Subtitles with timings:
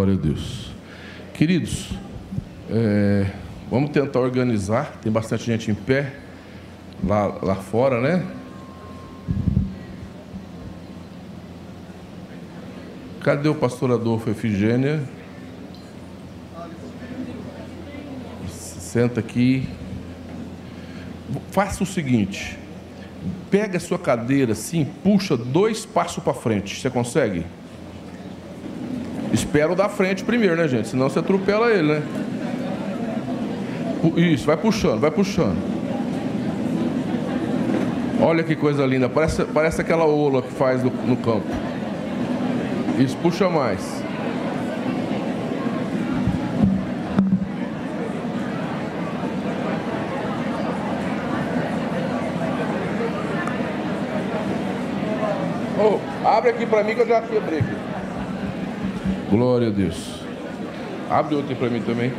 [0.00, 0.70] Glória a Deus.
[1.34, 1.90] Queridos,
[2.70, 3.26] é,
[3.70, 4.98] vamos tentar organizar.
[5.02, 6.14] Tem bastante gente em pé
[7.04, 8.26] lá, lá fora, né?
[13.22, 15.02] Cadê o pastor Adolfo Efigênia?
[18.48, 19.68] Senta aqui.
[21.50, 22.58] Faça o seguinte:
[23.50, 26.80] pega a sua cadeira assim, puxa dois passos para frente.
[26.80, 27.44] Você consegue?
[29.32, 30.88] Espera o da frente primeiro, né, gente?
[30.88, 32.02] Senão você atropela ele, né?
[34.16, 35.56] Isso, vai puxando, vai puxando.
[38.20, 39.08] Olha que coisa linda.
[39.08, 41.46] Parece, parece aquela ola que faz no, no campo.
[42.98, 44.02] Isso, puxa mais.
[55.78, 57.62] Oh, abre aqui para mim que eu já quebrei.
[59.30, 60.24] Glória a Deus.
[61.08, 62.12] Abre outro para mim também.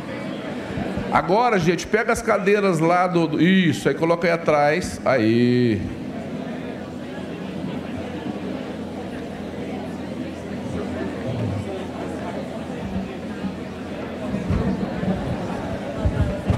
[1.12, 3.38] Agora, gente, pega as cadeiras lá do.
[3.38, 4.98] Isso, aí coloca aí atrás.
[5.04, 5.78] Aí.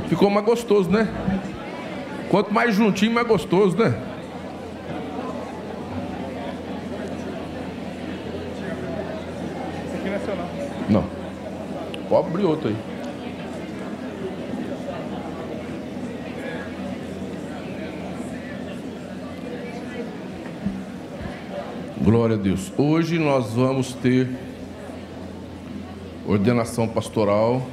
[0.08, 1.08] Ficou mais gostoso, né?
[2.30, 3.92] Quanto mais juntinho, mais gostoso, né?
[10.88, 11.04] Não.
[12.08, 12.76] Pode abrir outro aí.
[22.02, 22.70] Glória a Deus.
[22.76, 24.28] Hoje nós vamos ter
[26.26, 27.66] ordenação pastoral.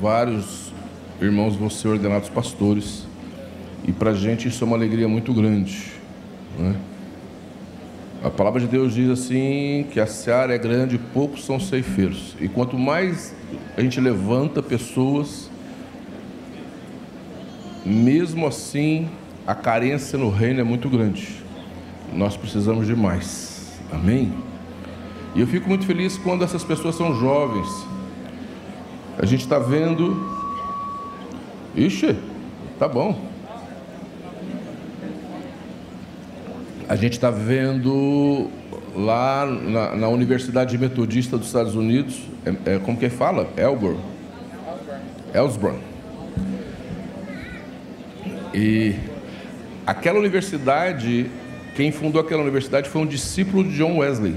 [0.00, 0.72] Vários
[1.20, 3.06] irmãos vão ser ordenados pastores.
[3.86, 5.92] E para a gente isso é uma alegria muito grande.
[6.58, 6.76] Né?
[8.22, 12.34] A palavra de Deus diz assim que a seara é grande e poucos são ceifeiros.
[12.40, 13.32] E quanto mais
[13.76, 15.48] a gente levanta pessoas,
[17.86, 19.08] mesmo assim
[19.46, 21.28] a carência no reino é muito grande.
[22.12, 23.78] Nós precisamos de mais.
[23.92, 24.32] Amém?
[25.36, 27.68] E eu fico muito feliz quando essas pessoas são jovens.
[29.16, 30.28] A gente está vendo.
[31.76, 32.16] Ixi,
[32.80, 33.27] tá bom.
[36.88, 38.48] A gente está vendo
[38.96, 43.46] lá na, na, Universidade Metodista dos Estados Unidos, é, é, como que fala?
[43.58, 43.98] Elbor.
[45.34, 45.78] Ellsborn.
[48.54, 48.94] E
[49.86, 51.30] aquela universidade,
[51.76, 54.34] quem fundou aquela universidade foi um discípulo de John Wesley.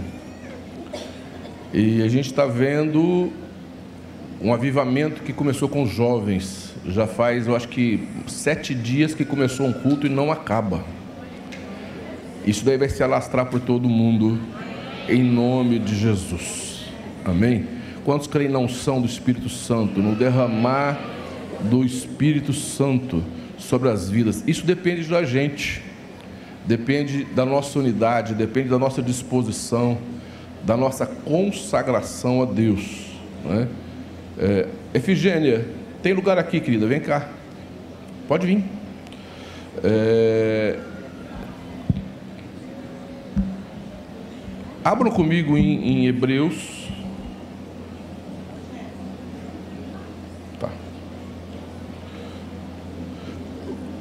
[1.73, 3.31] E a gente está vendo
[4.41, 6.75] um avivamento que começou com jovens.
[6.85, 10.83] Já faz, eu acho que, sete dias que começou um culto e não acaba.
[12.46, 14.40] Isso daí vai se alastrar por todo mundo,
[15.07, 16.85] em nome de Jesus.
[17.24, 17.68] Amém?
[18.03, 21.00] Quantos creem na unção do Espírito Santo, no derramar
[21.69, 23.24] do Espírito Santo
[23.57, 24.44] sobre as vidas?
[24.47, 25.84] Isso depende da gente,
[26.66, 30.00] depende da nossa unidade, depende da nossa disposição,
[30.63, 33.06] da nossa consagração a Deus.
[33.46, 33.68] Né?
[34.40, 35.68] É, Efigênia,
[36.01, 37.30] tem lugar aqui, querida, vem cá.
[38.28, 38.63] Pode vir.
[39.84, 40.80] É,
[44.84, 46.88] Abram comigo em, em Hebreus.
[50.59, 50.69] Tá.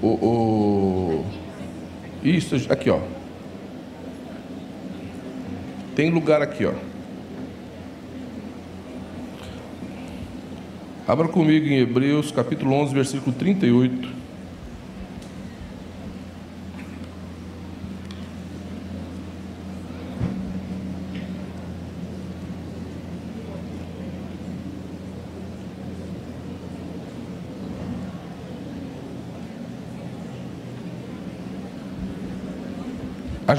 [0.01, 1.27] O, o,
[2.23, 3.01] isso, aqui, ó.
[5.95, 6.73] Tem lugar aqui, ó.
[11.07, 14.19] Abra comigo em Hebreus, capítulo 11, versículo 38.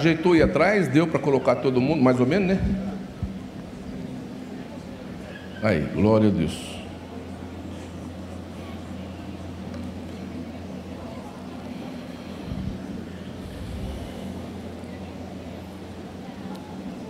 [0.02, 2.60] Ajeitou aí atrás, deu para colocar todo mundo, mais ou menos, né?
[5.62, 6.58] Aí, glória a Deus.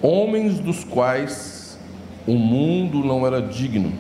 [0.01, 1.80] Homens dos quais
[2.27, 3.94] o mundo não era digno,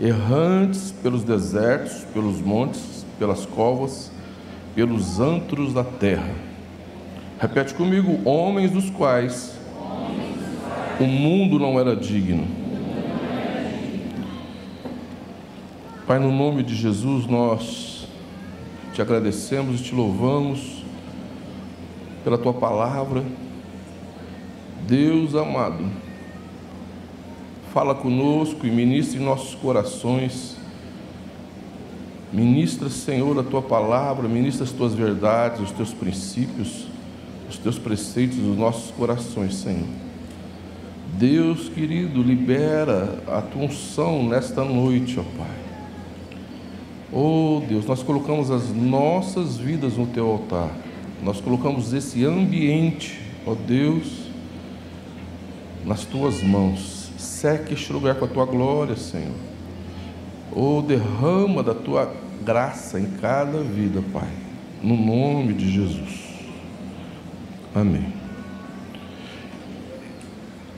[0.00, 4.10] errantes pelos desertos, pelos montes, pelas covas,
[4.74, 6.49] pelos antros da terra
[7.40, 9.58] Repete comigo: homens dos quais
[11.00, 12.46] o mundo não era digno.
[16.06, 18.06] Pai, no nome de Jesus, nós
[18.92, 20.84] te agradecemos e te louvamos
[22.22, 23.24] pela tua palavra.
[24.86, 25.88] Deus amado,
[27.72, 30.58] fala conosco e ministra em nossos corações.
[32.30, 36.89] Ministra, Senhor, a tua palavra, ministra as tuas verdades, os teus princípios,
[37.50, 39.86] os teus preceitos nos nossos corações, Senhor.
[41.18, 45.56] Deus querido, libera a tua unção nesta noite, ó Pai.
[47.12, 50.70] Oh Deus, nós colocamos as nossas vidas no teu altar,
[51.22, 54.30] nós colocamos esse ambiente, ó Deus,
[55.84, 57.10] nas tuas mãos.
[57.18, 59.50] Seque este lugar com a tua glória, Senhor
[60.52, 62.12] ou derrama da tua
[62.44, 64.28] graça em cada vida, Pai,
[64.82, 66.29] no nome de Jesus.
[67.74, 68.12] Amém.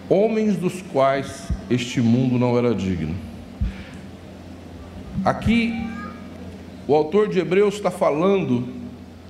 [0.08, 3.14] Homens dos quais este mundo não era digno.
[5.24, 5.72] Aqui,
[6.86, 8.68] o autor de Hebreus está falando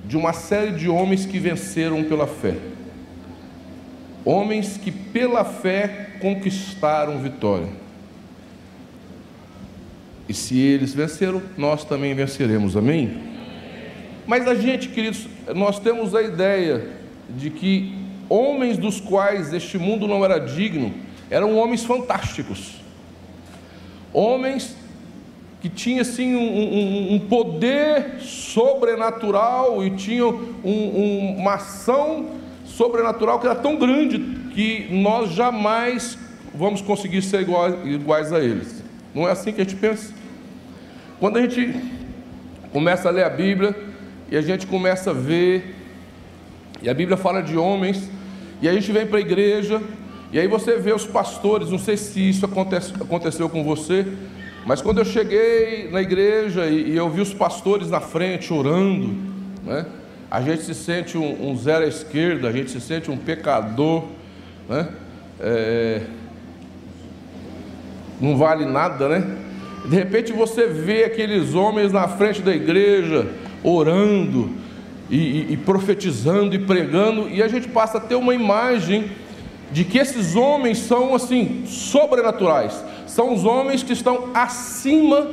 [0.05, 2.57] de uma série de homens que venceram pela fé.
[4.25, 7.69] Homens que pela fé conquistaram vitória.
[10.27, 13.21] E se eles venceram, nós também venceremos, amém?
[14.25, 17.95] Mas a gente, queridos, nós temos a ideia de que
[18.29, 20.93] homens dos quais este mundo não era digno
[21.29, 22.81] eram homens fantásticos,
[24.13, 24.75] homens
[25.61, 30.29] que tinham assim um, um, um poder sobrenatural e tinham
[30.63, 32.31] um, uma ação
[32.65, 34.19] sobrenatural que era tão grande
[34.53, 36.17] que nós jamais
[36.53, 38.83] vamos conseguir ser iguais, iguais a eles.
[39.15, 40.13] Não é assim que a gente pensa.
[41.19, 41.73] Quando a gente
[42.71, 43.75] começa a ler a Bíblia
[44.29, 45.75] e a gente começa a ver,
[46.83, 48.09] e a Bíblia fala de homens,
[48.61, 49.81] e a gente vem para a igreja,
[50.31, 54.05] e aí você vê os pastores, não sei se isso acontece, aconteceu com você,
[54.65, 59.15] mas quando eu cheguei na igreja e, e eu vi os pastores na frente orando,
[59.63, 59.85] né,
[60.29, 64.05] a gente se sente um, um zero à esquerda, a gente se sente um pecador,
[64.67, 64.89] né?
[65.39, 66.01] É,
[68.19, 69.37] não vale nada, né?
[69.85, 73.27] De repente você vê aqueles homens na frente da igreja,
[73.63, 74.62] orando
[75.13, 79.11] e, e, e, profetizando e pregando, e a gente passa a ter uma imagem
[79.71, 85.27] de que esses homens são assim, sobrenaturais, são os homens que estão acima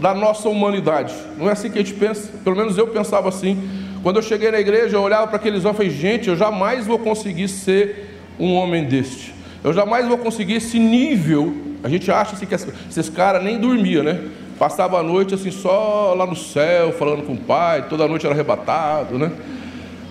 [0.00, 1.14] da nossa humanidade.
[1.36, 3.56] Não é assim que a gente pensa, pelo menos eu pensava assim.
[4.02, 6.86] Quando eu cheguei na igreja, eu olhava para aqueles homens e falei, gente, eu jamais
[6.86, 9.34] vou conseguir ser um homem deste.
[9.62, 14.02] Eu jamais vou conseguir esse nível a gente acha assim que esses caras nem dormiam,
[14.02, 14.20] né?
[14.58, 18.34] Passava a noite assim só lá no céu, falando com o pai, toda noite era
[18.34, 19.30] arrebatado, né?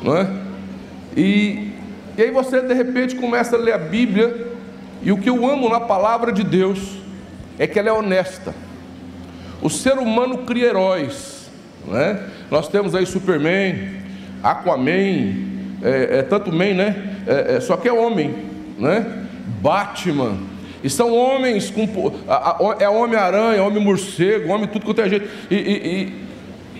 [0.01, 0.27] Não é?
[1.15, 1.73] E,
[2.17, 4.53] e aí você de repente começa a ler a Bíblia,
[5.01, 6.97] e o que eu amo na palavra de Deus
[7.59, 8.55] é que ela é honesta.
[9.61, 11.49] O ser humano cria heróis,
[11.85, 12.29] né?
[12.49, 13.97] Nós temos aí Superman,
[14.41, 15.47] Aquaman,
[15.81, 17.17] é, é tanto man, né?
[17.27, 18.33] É, é, só que é homem,
[18.77, 19.25] né?
[19.61, 20.37] Batman,
[20.87, 21.85] e são homens com.
[22.79, 25.27] É homem-aranha, homem-morcego, homem tudo quanto é jeito.
[25.51, 26.13] E, e,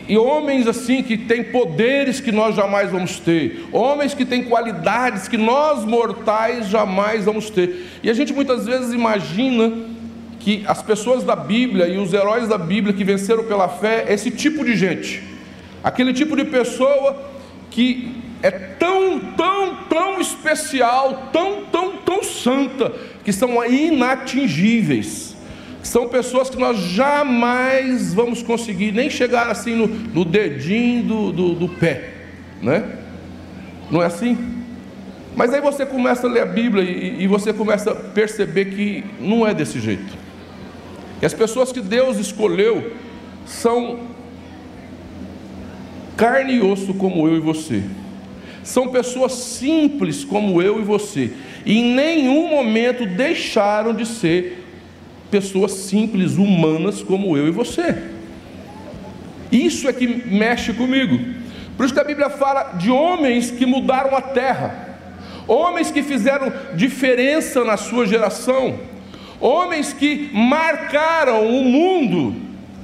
[0.08, 3.66] e, e, homens assim que têm poderes que nós jamais vamos ter.
[3.70, 7.86] Homens que têm qualidades que nós mortais jamais vamos ter.
[8.02, 9.74] E a gente muitas vezes imagina
[10.40, 14.14] que as pessoas da Bíblia e os heróis da Bíblia que venceram pela fé é
[14.14, 15.22] esse tipo de gente.
[15.84, 17.30] Aquele tipo de pessoa
[17.70, 22.94] que é tão, tão, tão especial, tão, tão, tão santa
[23.24, 25.36] que são inatingíveis.
[25.82, 31.56] São pessoas que nós jamais vamos conseguir nem chegar assim no, no dedinho do, do,
[31.56, 32.10] do pé,
[32.62, 32.84] né?
[33.90, 34.38] Não é assim?
[35.36, 39.04] Mas aí você começa a ler a Bíblia e, e você começa a perceber que
[39.20, 40.18] não é desse jeito.
[41.20, 42.94] Que as pessoas que Deus escolheu
[43.46, 44.00] são
[46.18, 47.84] carne e osso como eu e você.
[48.68, 51.32] São pessoas simples como eu e você,
[51.66, 54.62] e em nenhum momento deixaram de ser
[55.32, 57.96] pessoas simples, humanas como eu e você.
[59.50, 61.18] Isso é que mexe comigo.
[61.78, 65.00] Por isso que a Bíblia fala de homens que mudaram a terra,
[65.48, 68.78] homens que fizeram diferença na sua geração,
[69.40, 72.36] homens que marcaram o mundo,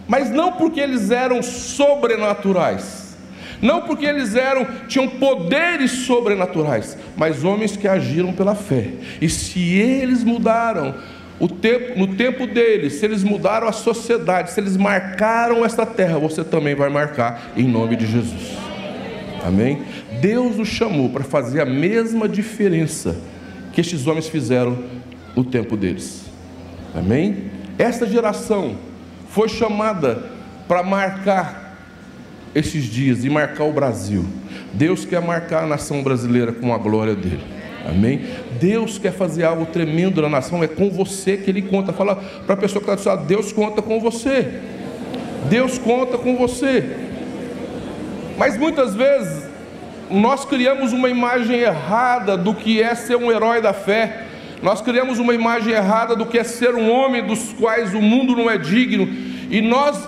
[0.08, 3.03] mas não porque eles eram sobrenaturais
[3.64, 8.90] não porque eles eram, tinham poderes sobrenaturais, mas homens que agiram pela fé.
[9.22, 10.94] E se eles mudaram
[11.62, 16.44] tempo, no tempo deles, se eles mudaram a sociedade, se eles marcaram esta terra, você
[16.44, 18.58] também vai marcar em nome de Jesus.
[19.46, 19.82] Amém?
[20.20, 23.18] Deus os chamou para fazer a mesma diferença
[23.72, 24.78] que estes homens fizeram
[25.36, 26.26] no tempo deles.
[26.94, 27.52] Amém?
[27.78, 28.76] Esta geração
[29.30, 30.24] foi chamada
[30.68, 31.63] para marcar
[32.56, 34.26] esses dias e marcar o Brasil.
[34.74, 37.44] Deus quer marcar a nação brasileira com a glória dele.
[37.86, 38.22] Amém?
[38.60, 41.92] Deus quer fazer algo tremendo na nação, é com você que Ele conta.
[41.92, 44.62] Fala para a pessoa que está do seu lado: Deus conta com você.
[45.50, 46.96] Deus conta com você.
[48.38, 49.44] Mas muitas vezes
[50.10, 54.24] nós criamos uma imagem errada do que é ser um herói da fé.
[54.62, 58.36] Nós criamos uma imagem errada do que é ser um homem dos quais o mundo
[58.36, 59.08] não é digno.
[59.50, 60.08] E nós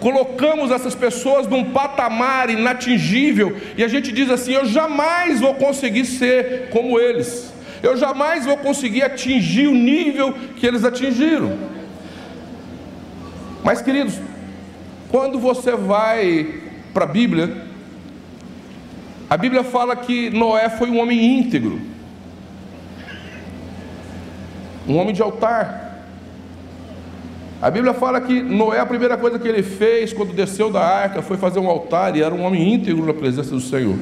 [0.00, 6.04] colocamos essas pessoas num patamar inatingível e a gente diz assim: eu jamais vou conseguir
[6.04, 7.52] ser como eles,
[7.82, 11.56] eu jamais vou conseguir atingir o nível que eles atingiram.
[13.62, 14.18] Mas, queridos,
[15.08, 16.62] quando você vai
[16.94, 17.66] para a Bíblia,
[19.28, 21.80] a Bíblia fala que Noé foi um homem íntegro,
[24.86, 25.87] um homem de altar.
[27.60, 31.22] A Bíblia fala que Noé, a primeira coisa que ele fez quando desceu da arca
[31.22, 33.98] foi fazer um altar e era um homem íntegro na presença do Senhor.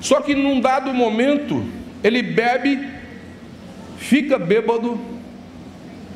[0.00, 1.64] Só que num dado momento,
[2.02, 2.86] ele bebe,
[3.96, 5.00] fica bêbado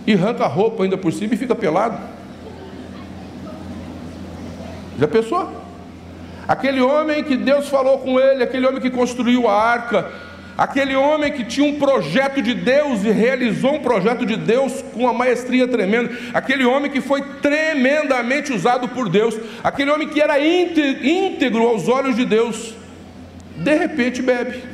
[0.07, 1.99] e arranca a roupa ainda por cima e fica pelado.
[4.99, 5.51] Já pensou?
[6.47, 10.11] Aquele homem que Deus falou com ele, aquele homem que construiu a arca,
[10.59, 15.03] Aquele homem que tinha um projeto de Deus e realizou um projeto de Deus com
[15.05, 16.11] uma maestria tremenda.
[16.35, 19.39] Aquele homem que foi tremendamente usado por Deus.
[19.63, 22.75] Aquele homem que era íntegro aos olhos de Deus.
[23.57, 24.65] De repente bebe.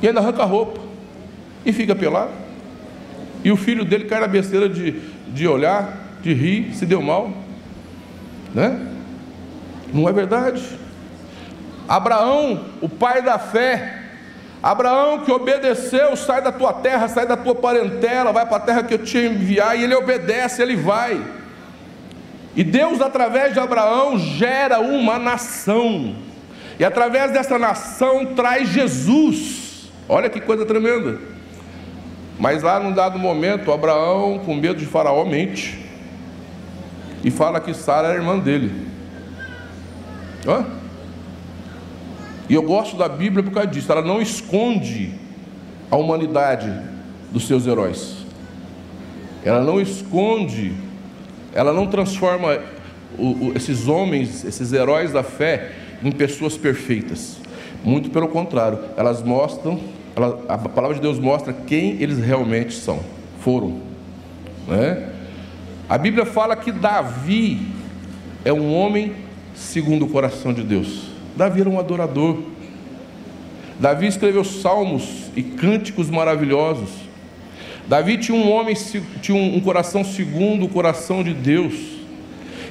[0.00, 0.80] E ainda arranca a roupa.
[1.66, 2.32] E fica pelado.
[3.44, 4.92] E o filho dele cai na besteira de,
[5.28, 7.34] de olhar, de rir, se deu mal.
[8.54, 8.80] Né?
[9.92, 10.62] Não é verdade?
[11.88, 14.02] Abraão, o pai da fé,
[14.62, 18.82] Abraão que obedeceu, sai da tua terra, sai da tua parentela, vai para a terra
[18.82, 21.20] que eu te enviar, e ele obedece, ele vai.
[22.54, 26.14] E Deus, através de Abraão, gera uma nação,
[26.78, 29.90] e através dessa nação traz Jesus.
[30.08, 31.18] Olha que coisa tremenda.
[32.38, 35.88] Mas lá num dado momento, Abraão, com medo de Faraó, mente
[37.22, 38.72] e fala que Sara era irmã dele.
[40.46, 40.77] Hã?
[42.48, 43.90] E eu gosto da Bíblia por causa disso.
[43.90, 45.12] Ela não esconde
[45.90, 46.72] a humanidade
[47.30, 48.16] dos seus heróis.
[49.44, 50.72] Ela não esconde,
[51.54, 52.58] ela não transforma
[53.18, 57.36] o, o, esses homens, esses heróis da fé, em pessoas perfeitas.
[57.84, 59.78] Muito pelo contrário, elas mostram,
[60.16, 63.00] ela, a palavra de Deus mostra quem eles realmente são,
[63.40, 63.80] foram.
[64.66, 65.12] Né?
[65.88, 67.60] A Bíblia fala que Davi
[68.44, 69.14] é um homem
[69.54, 71.07] segundo o coração de Deus.
[71.38, 72.36] Davi era um adorador.
[73.78, 76.90] Davi escreveu salmos e cânticos maravilhosos.
[77.86, 78.74] Davi tinha um homem,
[79.22, 81.74] tinha um coração segundo o coração de Deus.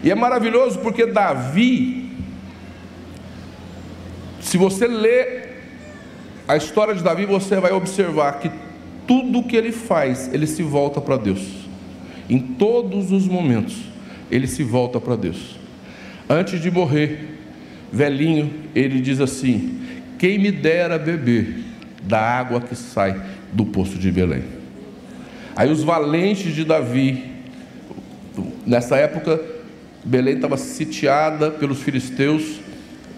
[0.04, 2.12] E é maravilhoso porque Davi,
[4.42, 5.64] se você ler
[6.46, 8.52] a história de Davi, você vai observar que
[9.08, 11.42] tudo que ele faz, ele se volta para Deus.
[12.30, 13.78] Em todos os momentos,
[14.30, 15.56] ele se volta para Deus.
[16.30, 17.37] Antes de morrer,
[17.92, 19.80] velhinho, ele diz assim:
[20.18, 21.68] Quem me dera beber
[22.08, 24.44] da água que sai do poço de Belém.
[25.56, 27.32] Aí os valentes de Davi,
[28.66, 29.42] nessa época,
[30.04, 32.60] Belém estava sitiada pelos filisteus.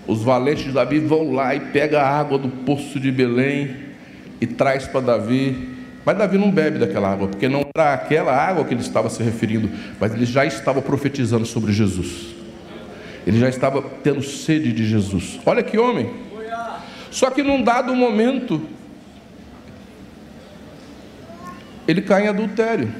[0.07, 3.75] Os valentes de Davi vão lá e pega a água do poço de Belém
[4.41, 5.69] e traz para Davi.
[6.05, 9.21] Mas Davi não bebe daquela água, porque não era aquela água que ele estava se
[9.21, 12.38] referindo, mas ele já estava profetizando sobre Jesus.
[13.29, 15.39] Ele já estava tendo sede de Jesus.
[15.45, 16.12] Olha que homem.
[17.12, 18.59] Só que num dado momento,
[21.88, 22.91] ele cai em adultério.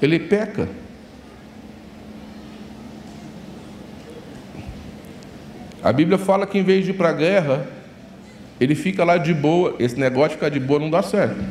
[0.00, 0.68] Ele peca.
[5.82, 7.66] A Bíblia fala que em vez de ir para a guerra,
[8.60, 9.74] ele fica lá de boa.
[9.80, 11.44] Esse negócio de ficar de boa não dá certo.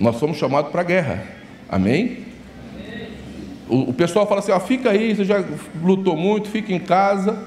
[0.00, 1.22] Nós somos chamados para a guerra.
[1.68, 2.31] Amém?
[3.72, 5.42] O, o pessoal fala assim: ó, fica aí, você já
[5.82, 7.42] lutou muito, fica em casa,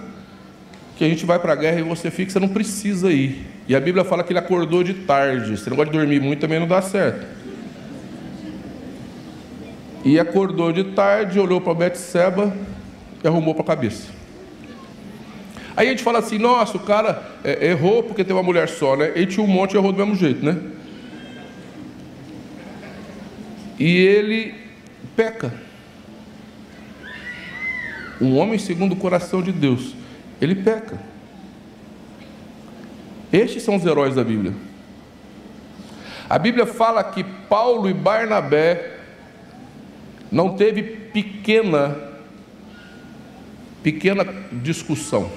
[0.98, 3.46] que a gente vai para a guerra e você fica, você não precisa ir.
[3.68, 5.56] E a Bíblia fala que ele acordou de tarde.
[5.56, 7.28] Você não gosta de dormir muito, também não dá certo.
[10.04, 12.52] E acordou de tarde, olhou para Betseba
[13.24, 14.10] e arrumou para a cabeça.
[15.78, 18.96] Aí a gente fala assim, nossa, o cara é, errou porque tem uma mulher só,
[18.96, 19.12] né?
[19.14, 20.58] Ele tinha um monte e errou do mesmo jeito, né?
[23.78, 24.56] E ele
[25.16, 25.65] peca
[28.22, 29.96] um homem segundo o coração de Deus,
[30.42, 31.00] ele peca.
[33.32, 34.54] Estes são os heróis da Bíblia.
[36.30, 39.00] A Bíblia fala que Paulo e Barnabé
[40.32, 42.16] não teve pequena
[43.84, 45.30] pequena discussão.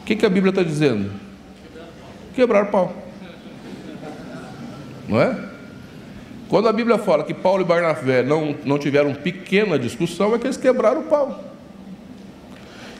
[0.00, 1.12] O que, que a Bíblia está dizendo?
[2.34, 2.92] Quebrar pau.
[5.08, 5.51] Não é?
[6.52, 10.46] Quando a Bíblia fala que Paulo e Barnabé não, não tiveram pequena discussão, é que
[10.46, 11.42] eles quebraram o pau.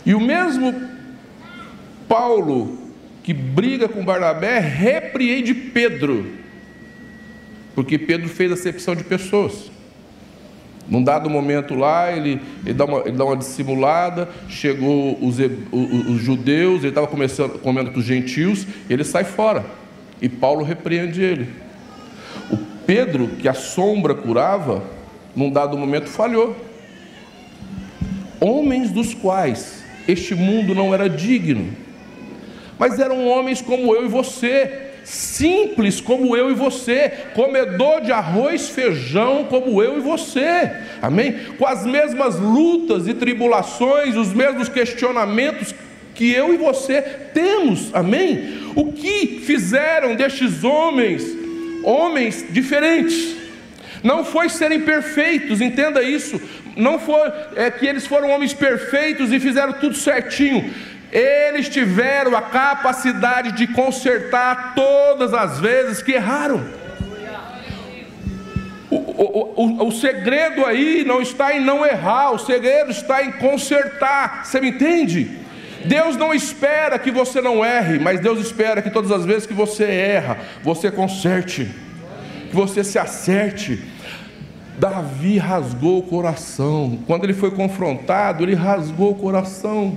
[0.06, 0.75] E o mesmo
[2.09, 2.78] Paulo
[3.23, 6.28] que briga com Barnabé repreende Pedro,
[7.75, 9.71] porque Pedro fez acepção de pessoas.
[10.88, 16.06] Num dado momento lá, ele, ele, dá, uma, ele dá uma dissimulada, chegou os, os,
[16.09, 19.62] os judeus, ele estava comendo com os gentios, ele sai fora.
[20.23, 21.71] E Paulo repreende ele.
[22.94, 24.82] Pedro, que a sombra curava,
[25.34, 26.54] num dado momento falhou.
[28.38, 31.75] Homens dos quais este mundo não era digno,
[32.78, 38.68] mas eram homens como eu e você, simples como eu e você, comedor de arroz,
[38.68, 40.70] feijão como eu e você,
[41.00, 41.34] amém?
[41.56, 45.75] Com as mesmas lutas e tribulações, os mesmos questionamentos
[46.14, 47.00] que eu e você
[47.32, 48.61] temos, amém?
[48.76, 51.40] O que fizeram destes homens,
[51.82, 53.36] homens diferentes?
[54.02, 56.40] Não foi serem perfeitos, entenda isso.
[56.76, 60.72] Não foi é, que eles foram homens perfeitos e fizeram tudo certinho
[61.12, 66.64] eles tiveram a capacidade de consertar todas as vezes que erraram.
[68.88, 73.32] O, o, o, o, segredo aí não está em não errar, o segredo está em
[73.32, 74.44] consertar.
[74.44, 75.41] Você me entende?
[75.86, 79.54] Deus não espera que você não erre, mas Deus espera que todas as vezes que
[79.54, 81.70] você erra, você conserte,
[82.50, 83.82] que você se acerte.
[84.78, 89.96] Davi rasgou o coração, quando ele foi confrontado, ele rasgou o coração.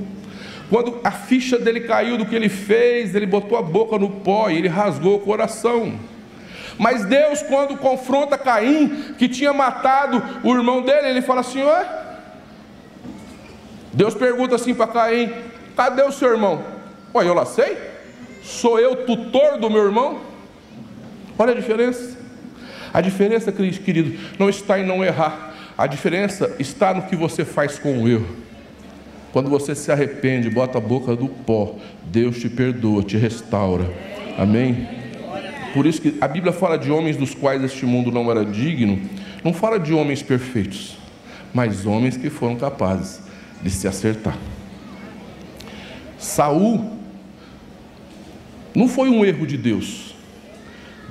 [0.70, 4.50] Quando a ficha dele caiu do que ele fez, ele botou a boca no pó
[4.50, 5.94] e ele rasgou o coração.
[6.77, 11.86] Mas Deus, quando confronta Caim, que tinha matado o irmão dele, ele fala assim: Ué?
[13.94, 15.32] Deus pergunta assim para Caim:
[15.75, 16.63] Cadê o seu irmão?
[17.13, 17.77] Ué, eu lá sei?
[18.44, 20.20] Sou eu tutor do meu irmão?
[21.38, 22.17] Olha a diferença.
[22.94, 25.53] A diferença, querido, não está em não errar.
[25.77, 28.46] A diferença está no que você faz com o erro.
[29.33, 33.92] Quando você se arrepende, bota a boca do pó, Deus te perdoa, te restaura.
[34.38, 34.88] Amém?
[35.74, 38.98] Por isso que a Bíblia fala de homens dos quais este mundo não era digno,
[39.44, 40.98] não fala de homens perfeitos,
[41.53, 43.20] mas homens que foram capazes
[43.61, 44.38] de se acertar.
[46.25, 46.90] Saul
[48.75, 50.16] não foi um erro de Deus.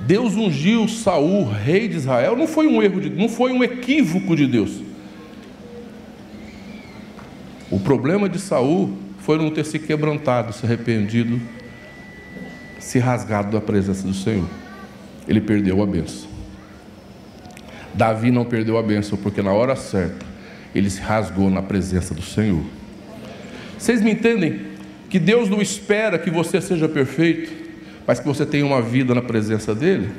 [0.05, 4.35] Deus ungiu Saul, rei de Israel, não foi um erro de, não foi um equívoco
[4.35, 4.81] de Deus.
[7.71, 11.41] O problema de Saul foi não ter se quebrantado, se arrependido,
[12.77, 14.47] se rasgado da presença do Senhor.
[15.27, 16.29] Ele perdeu a bênção.
[17.93, 20.25] Davi não perdeu a bênção, porque na hora certa
[20.75, 22.63] ele se rasgou na presença do Senhor.
[23.79, 24.74] Vocês me entendem
[25.09, 27.51] que Deus não espera que você seja perfeito,
[28.07, 30.09] mas que você tenha uma vida na presença dEle?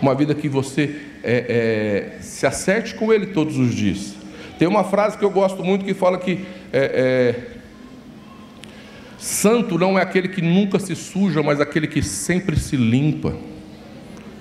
[0.00, 4.14] Uma vida que você é, é, se acerte com Ele todos os dias.
[4.58, 7.40] Tem uma frase que eu gosto muito que fala que é, é,
[9.18, 13.34] santo não é aquele que nunca se suja, mas aquele que sempre se limpa.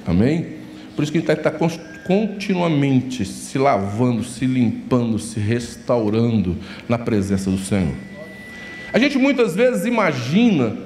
[0.05, 0.57] Amém?
[0.95, 1.69] Por isso que a gente está tá
[2.05, 8.12] continuamente se lavando, se limpando, se restaurando na presença do Senhor.
[8.93, 10.77] A gente muitas vezes imagina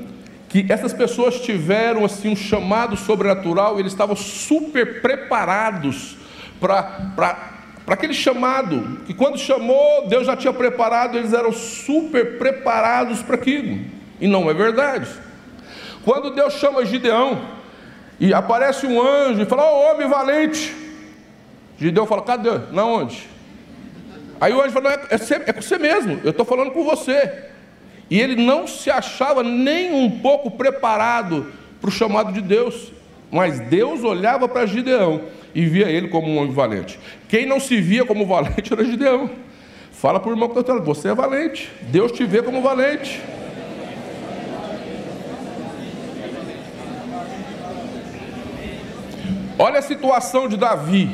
[0.48, 6.16] que essas pessoas tiveram assim um chamado sobrenatural eles estavam super preparados
[6.60, 13.22] para para aquele chamado, que quando chamou, Deus já tinha preparado, eles eram super preparados
[13.22, 13.80] para aquilo,
[14.20, 15.08] e não é verdade.
[16.04, 17.48] Quando Deus chama Gideão,
[18.20, 20.76] e aparece um anjo e fala: Ô oh, homem valente,
[21.80, 22.60] Gideão fala: Cadê?
[22.74, 23.26] Na onde?
[24.42, 27.46] Aí o anjo fala: é, é, é com você mesmo, eu estou falando com você.
[28.10, 32.92] E ele não se achava nem um pouco preparado para o chamado de Deus,
[33.32, 35.22] mas Deus olhava para Gideão
[35.54, 37.00] e via ele como um homem valente.
[37.28, 39.30] Quem não se via como valente era Gideão.
[39.92, 41.72] Fala para o irmão que está você é valente.
[41.90, 43.20] Deus te vê como valente.
[49.60, 51.10] Olha a situação de Davi.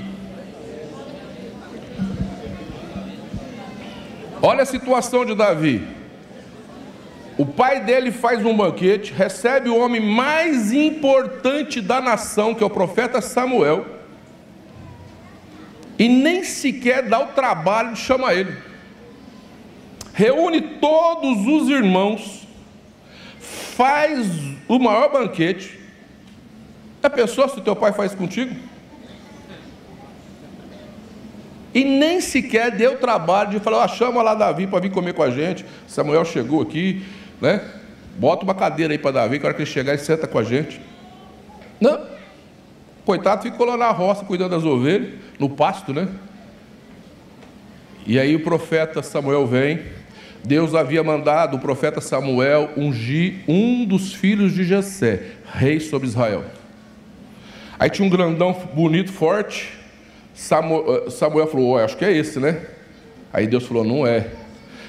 [4.41, 5.87] Olha a situação de Davi.
[7.37, 12.65] O pai dele faz um banquete, recebe o homem mais importante da nação, que é
[12.65, 14.03] o profeta Samuel
[15.97, 18.55] e nem sequer dá o trabalho de chamar ele.
[20.13, 22.47] Reúne todos os irmãos,
[23.39, 24.27] faz
[24.67, 25.79] o maior banquete.
[27.01, 28.55] Já pensou se teu pai faz contigo?
[31.73, 35.13] E nem sequer deu o trabalho de falar, ah, chama lá Davi para vir comer
[35.13, 35.65] com a gente.
[35.87, 37.03] Samuel chegou aqui,
[37.43, 37.61] né?
[38.17, 40.39] Bota uma cadeira aí para Davi, que a hora que ele chegar, ele senta com
[40.39, 40.79] a gente.
[41.79, 41.99] Não.
[43.05, 46.07] Coitado ficou lá na roça cuidando das ovelhas, no pasto, né?
[48.07, 49.81] E aí o profeta Samuel vem.
[50.45, 56.45] Deus havia mandado o profeta Samuel ungir um dos filhos de Jessé, rei sobre Israel.
[57.77, 59.73] Aí tinha um grandão bonito, forte.
[60.33, 62.61] Samuel, Samuel falou: Acho que é esse, né?
[63.33, 64.42] Aí Deus falou: Não é.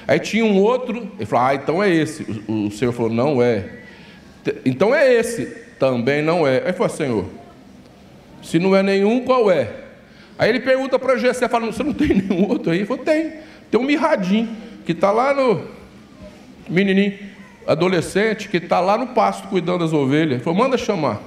[0.07, 2.23] Aí tinha um outro, ele falou: Ah, então é esse.
[2.47, 3.69] O, o Senhor falou: Não é.
[4.63, 5.45] Então é esse.
[5.79, 6.63] Também não é.
[6.65, 7.25] Aí falou: Senhor,
[8.41, 9.71] se não é nenhum, qual é?
[10.37, 12.79] Aí ele pergunta para Jessé, fala: Você não tem nenhum outro aí?
[12.79, 13.33] Ele falou: Tem.
[13.71, 15.73] Tem um mirradinho, que está lá no.
[16.67, 17.19] Menininho,
[17.67, 20.33] adolescente, que está lá no pasto cuidando das ovelhas.
[20.33, 21.21] Ele falou: Manda chamar.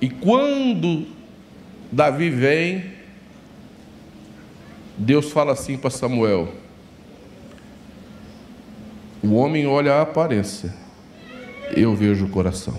[0.00, 1.06] E quando
[1.90, 2.84] Davi vem,
[4.96, 6.48] Deus fala assim para Samuel:
[9.22, 10.72] o homem olha a aparência,
[11.76, 12.74] eu vejo o coração.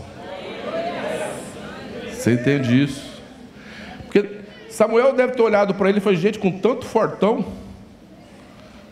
[2.12, 3.22] Você entende isso?
[4.06, 7.46] Porque Samuel deve ter olhado para ele e falou: gente, com tanto fortão,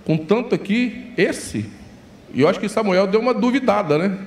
[0.06, 1.70] com tanto aqui, esse.
[2.34, 4.18] E eu acho que Samuel deu uma duvidada, né?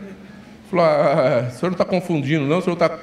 [0.71, 2.99] Falou: ah, o senhor não está confundindo, não, o senhor está.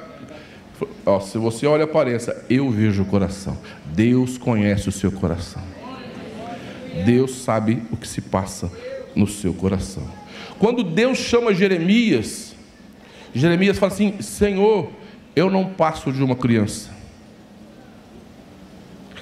[1.05, 3.57] Ó, se você olha a aparência, eu vejo o coração.
[3.85, 5.61] Deus conhece o seu coração.
[7.05, 8.71] Deus sabe o que se passa
[9.17, 10.07] no seu coração.
[10.59, 12.55] Quando Deus chama Jeremias,
[13.33, 14.89] Jeremias fala assim: Senhor,
[15.35, 16.89] eu não passo de uma criança.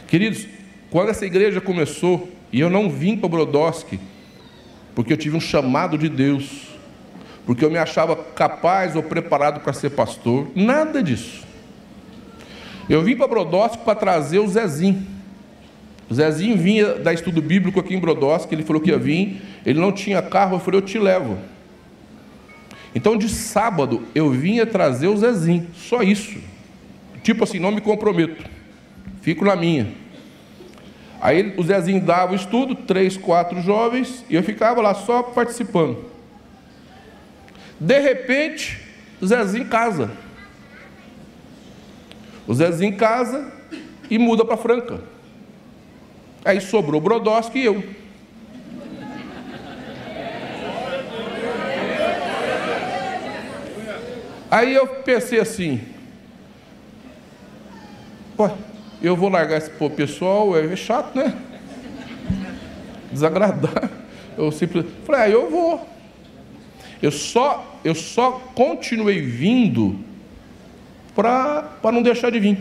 [0.07, 0.47] Queridos,
[0.89, 3.99] quando essa igreja começou, e eu não vim para Brodowski,
[4.93, 6.69] porque eu tive um chamado de Deus,
[7.45, 11.43] porque eu me achava capaz ou preparado para ser pastor, nada disso.
[12.87, 15.14] Eu vim para Brodowski para trazer o Zezinho.
[16.09, 19.79] O Zezinho vinha dar estudo bíblico aqui em Brodowski, ele falou que ia vir, ele
[19.79, 21.37] não tinha carro, eu falei, eu te levo.
[22.93, 26.39] Então de sábado eu vinha trazer o Zezinho, só isso.
[27.23, 28.45] Tipo assim, não me comprometo,
[29.21, 29.87] fico na minha.
[31.19, 36.05] Aí o Zezinho dava o estudo, três, quatro jovens, e eu ficava lá só participando.
[37.79, 38.79] De repente,
[39.19, 40.11] o Zezinho casa.
[42.47, 43.51] O Zezinho casa
[44.09, 45.14] e muda para Franca.
[46.45, 47.83] Aí sobrou Brodowski e eu.
[54.49, 55.81] Aí eu pensei assim,
[58.35, 58.49] Pô,
[59.01, 61.33] eu vou largar esse pô, pessoal, é chato, né?
[63.11, 63.89] Desagradável.
[64.37, 65.87] Eu simplesmente falei, ah, eu vou.
[67.01, 69.97] Eu só, eu só continuei vindo
[71.15, 72.57] para não deixar de vir.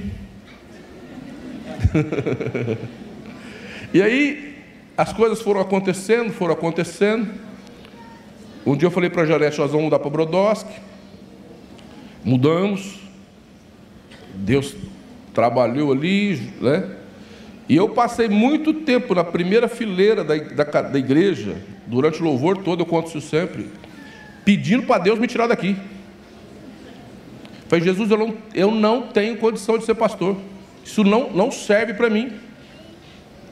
[3.94, 4.56] E aí
[4.96, 7.30] as coisas foram acontecendo, foram acontecendo.
[8.66, 10.74] Um dia eu falei para Janete, nós vamos mudar para Brodowski.
[12.24, 12.98] Mudamos.
[14.34, 14.74] Deus
[15.32, 16.96] trabalhou ali, né?
[17.68, 22.58] E eu passei muito tempo na primeira fileira da, da, da igreja, durante o louvor
[22.58, 23.70] todo, eu conto isso sempre,
[24.44, 25.76] pedindo para Deus me tirar daqui.
[27.68, 30.36] Falei, Jesus, eu não, eu não tenho condição de ser pastor.
[30.84, 32.32] Isso não, não serve para mim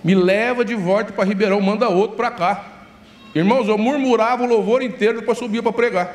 [0.03, 2.65] me leva de volta para Ribeirão, manda outro para cá.
[3.35, 6.15] Irmãos, eu murmurava o louvor inteiro, depois subia para pregar.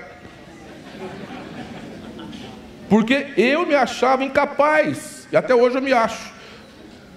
[2.90, 6.32] Porque eu me achava incapaz, e até hoje eu me acho,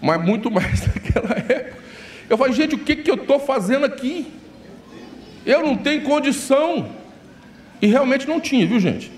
[0.01, 1.81] mas muito mais naquela época.
[2.29, 4.33] Eu falei, gente, o que, que eu estou fazendo aqui?
[5.45, 6.89] Eu não tenho condição.
[7.83, 9.11] E realmente não tinha, viu gente?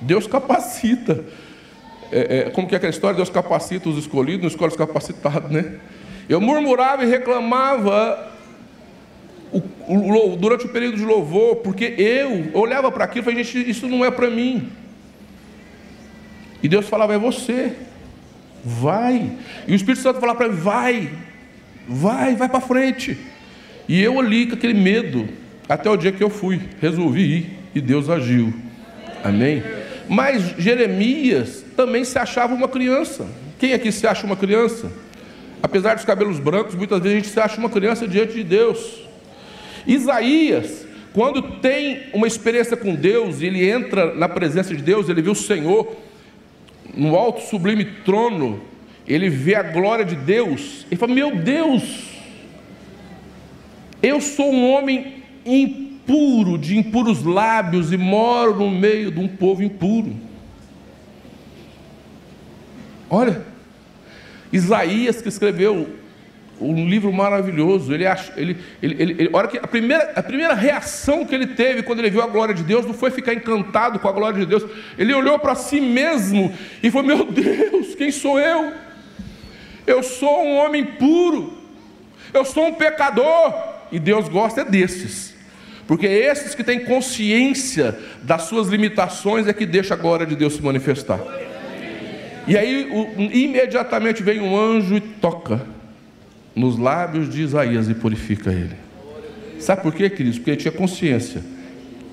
[0.00, 1.24] Deus capacita.
[2.10, 3.14] É, é, como que é aquela história?
[3.14, 5.78] Deus capacita os escolhidos, não escolhe os capacitados, né?
[6.30, 8.30] Eu murmurava e reclamava
[10.38, 14.04] durante o período de louvor, porque eu olhava para aquilo e falei, gente, isso não
[14.04, 14.70] é para mim.
[16.62, 17.72] E Deus falava, é você.
[18.64, 19.32] Vai.
[19.66, 21.10] E o Espírito Santo falava para mim, vai,
[21.88, 23.18] vai, vai para frente.
[23.88, 25.28] E eu ali com aquele medo,
[25.68, 28.54] até o dia que eu fui, resolvi ir, e Deus agiu.
[29.24, 29.64] Amém?
[30.08, 33.26] Mas Jeremias também se achava uma criança.
[33.58, 34.92] Quem aqui se acha uma criança?
[35.62, 39.02] Apesar dos cabelos brancos, muitas vezes a gente se acha uma criança diante de Deus.
[39.86, 45.30] Isaías, quando tem uma experiência com Deus, ele entra na presença de Deus, ele vê
[45.30, 45.96] o Senhor
[46.94, 48.60] no alto sublime trono,
[49.06, 52.10] ele vê a glória de Deus, ele fala: Meu Deus,
[54.02, 59.62] eu sou um homem impuro, de impuros lábios, e moro no meio de um povo
[59.62, 60.14] impuro.
[63.08, 63.44] Olha,
[64.52, 65.88] Isaías, que escreveu
[66.60, 67.92] um livro maravilhoso.
[67.92, 71.48] Ele, acha, ele, ele, ele, ele, hora que a, primeira, a primeira reação que ele
[71.48, 74.38] teve quando ele viu a glória de Deus não foi ficar encantado com a glória
[74.38, 74.64] de Deus.
[74.98, 78.72] Ele olhou para si mesmo e falou: Meu Deus, quem sou eu?
[79.86, 81.54] Eu sou um homem puro,
[82.32, 83.80] eu sou um pecador.
[83.92, 85.34] E Deus gosta desses.
[85.84, 90.36] Porque é esses que têm consciência das suas limitações é que deixa a glória de
[90.36, 91.18] Deus se manifestar.
[92.46, 95.66] E aí, o, imediatamente vem um anjo e toca
[96.54, 98.76] nos lábios de Isaías e purifica ele.
[99.58, 100.38] Sabe por quê, queridos?
[100.38, 101.42] Porque ele tinha consciência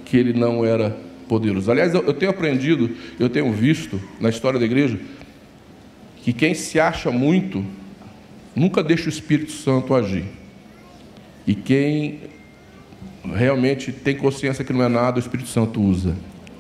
[0.06, 0.96] que ele não era
[1.28, 1.70] poderoso.
[1.72, 5.00] Aliás, eu, eu tenho aprendido, eu tenho visto na história da igreja,
[6.24, 7.63] que quem se acha muito
[8.56, 10.26] nunca deixa o Espírito Santo agir.
[11.46, 12.20] E quem
[13.36, 16.16] realmente tem consciência que não é nada, o Espírito Santo usa.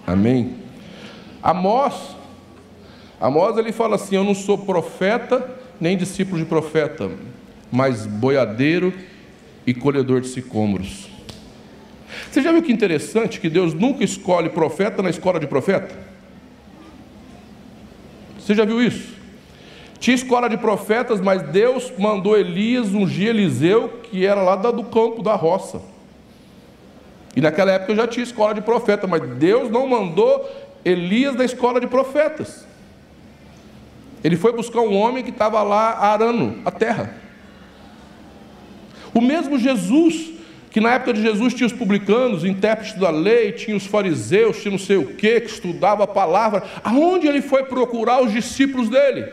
[0.05, 0.55] Amém?
[1.41, 2.16] Amós,
[3.19, 5.49] Amós ele fala assim: Eu não sou profeta,
[5.79, 7.09] nem discípulo de profeta,
[7.71, 8.93] mas boiadeiro
[9.65, 11.09] e colhedor de sicômoros.
[12.31, 15.93] Você já viu que interessante que Deus nunca escolhe profeta na escola de profeta?
[18.39, 19.15] Você já viu isso?
[19.99, 25.23] Tinha escola de profetas, mas Deus mandou Elias ungir Eliseu, que era lá do campo
[25.23, 25.81] da roça.
[27.35, 30.49] E naquela época já tinha escola de profeta, mas Deus não mandou
[30.85, 32.65] Elias da escola de profetas.
[34.23, 37.15] Ele foi buscar um homem que estava lá arando a terra.
[39.13, 40.31] O mesmo Jesus,
[40.69, 44.71] que na época de Jesus tinha os publicanos, intérpretes da lei, tinha os fariseus, tinha
[44.71, 49.27] não sei o que, que estudava a palavra, aonde ele foi procurar os discípulos dele?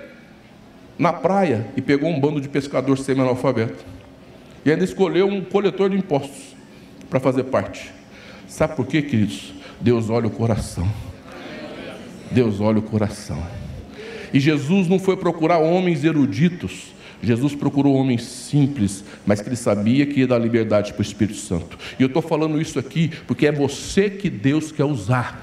[0.98, 3.84] Na praia, e pegou um bando de pescadores semi-analfabeto.
[4.64, 6.56] E ainda escolheu um coletor de impostos
[7.10, 7.92] para fazer parte.
[8.46, 9.52] Sabe por quê, queridos?
[9.80, 10.88] Deus olha o coração.
[12.30, 13.42] Deus olha o coração.
[14.34, 16.92] E Jesus não foi procurar homens eruditos,
[17.22, 21.38] Jesus procurou homens simples, mas que ele sabia que ia dar liberdade para o Espírito
[21.38, 21.78] Santo.
[21.98, 25.40] E eu estou falando isso aqui porque é você que Deus quer usar.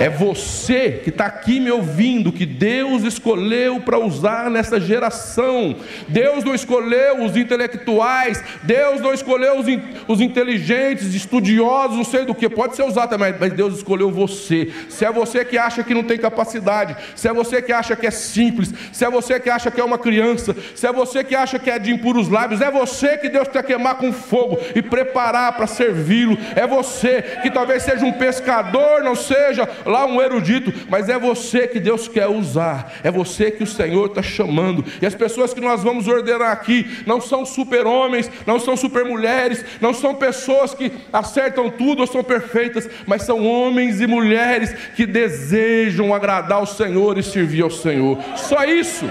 [0.00, 5.76] É você que está aqui me ouvindo, que Deus escolheu para usar nessa geração.
[6.08, 12.24] Deus não escolheu os intelectuais, Deus não escolheu os, in, os inteligentes, estudiosos, não sei
[12.24, 14.72] do que, pode ser usado também, mas Deus escolheu você.
[14.88, 18.06] Se é você que acha que não tem capacidade, se é você que acha que
[18.06, 21.34] é simples, se é você que acha que é uma criança, se é você que
[21.34, 24.80] acha que é de impuros lábios, é você que Deus quer queimar com fogo e
[24.80, 26.38] preparar para servi-lo.
[26.56, 31.66] É você que talvez seja um pescador, não seja lá um erudito, mas é você
[31.66, 34.84] que Deus quer usar, é você que o Senhor está chamando.
[35.02, 39.92] E as pessoas que nós vamos ordenar aqui não são super-homens, não são super-mulheres, não
[39.92, 46.14] são pessoas que acertam tudo ou são perfeitas, mas são homens e mulheres que desejam
[46.14, 48.18] agradar ao Senhor e servir ao Senhor.
[48.36, 49.04] Só isso.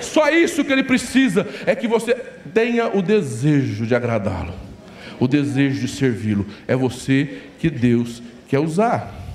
[0.00, 2.14] Só isso que ele precisa é que você
[2.52, 4.54] tenha o desejo de agradá-lo,
[5.18, 6.46] o desejo de servi-lo.
[6.66, 9.25] É você que Deus quer usar.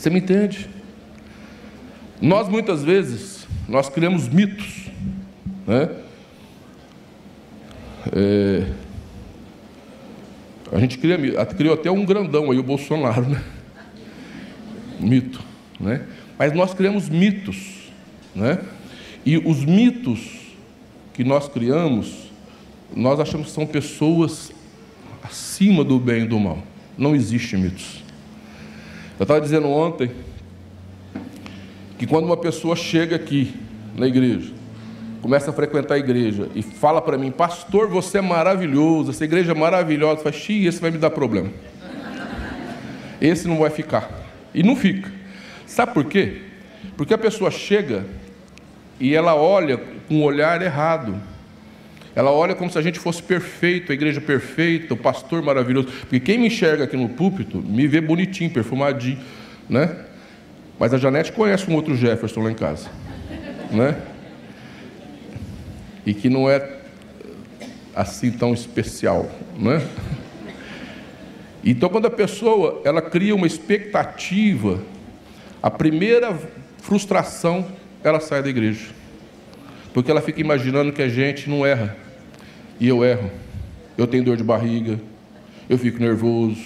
[0.00, 0.66] Você me entende?
[2.22, 4.86] Nós muitas vezes nós criamos mitos,
[5.66, 5.90] né?
[8.10, 8.66] É,
[10.72, 13.44] a gente cria, criou até um grandão aí, o Bolsonaro, né?
[14.98, 15.38] Mito,
[15.78, 16.06] né?
[16.38, 17.92] Mas nós criamos mitos,
[18.34, 18.58] né?
[19.26, 20.54] E os mitos
[21.12, 22.30] que nós criamos,
[22.96, 24.50] nós achamos que são pessoas
[25.22, 26.62] acima do bem e do mal.
[26.96, 28.00] Não existe mitos.
[29.20, 30.10] Eu estava dizendo ontem
[31.98, 33.54] que quando uma pessoa chega aqui
[33.94, 34.50] na igreja,
[35.20, 39.52] começa a frequentar a igreja e fala para mim, pastor, você é maravilhoso, essa igreja
[39.52, 41.50] é maravilhosa, faz xixi, esse vai me dar problema.
[43.20, 44.10] Esse não vai ficar.
[44.54, 45.12] E não fica.
[45.66, 46.40] Sabe por quê?
[46.96, 48.06] Porque a pessoa chega
[48.98, 51.20] e ela olha com um olhar errado.
[52.14, 55.88] Ela olha como se a gente fosse perfeito, a igreja perfeita, o pastor maravilhoso.
[55.88, 59.18] Porque quem me enxerga aqui no púlpito me vê bonitinho, perfumadinho,
[59.68, 59.96] né?
[60.78, 62.88] Mas a Janete conhece um outro Jefferson lá em casa,
[63.70, 64.00] né?
[66.04, 66.78] E que não é
[67.94, 69.86] assim tão especial, né?
[71.62, 74.82] Então, quando a pessoa ela cria uma expectativa,
[75.62, 76.36] a primeira
[76.78, 77.66] frustração
[78.02, 78.99] ela sai da igreja.
[79.92, 81.96] Porque ela fica imaginando que a gente não erra.
[82.78, 83.30] E eu erro.
[83.98, 85.00] Eu tenho dor de barriga.
[85.68, 86.60] Eu fico nervoso.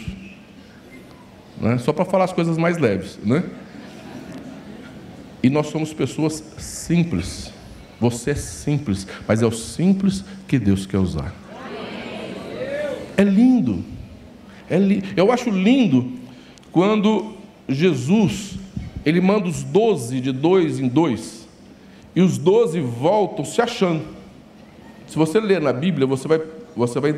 [1.61, 1.79] Né?
[1.79, 3.19] Só para falar as coisas mais leves.
[3.25, 3.43] Né?
[5.43, 7.53] E nós somos pessoas simples.
[8.01, 11.35] Você é simples, mas é o simples que Deus quer usar.
[13.17, 13.85] É lindo.
[14.69, 15.03] É li...
[15.17, 16.13] Eu acho lindo
[16.73, 17.35] quando
[17.69, 18.59] Jesus
[19.05, 21.44] ele manda os doze de dois em dois
[22.15, 24.05] e os doze voltam se achando.
[25.07, 26.41] Se você ler na Bíblia, você vai,
[26.77, 27.15] você vai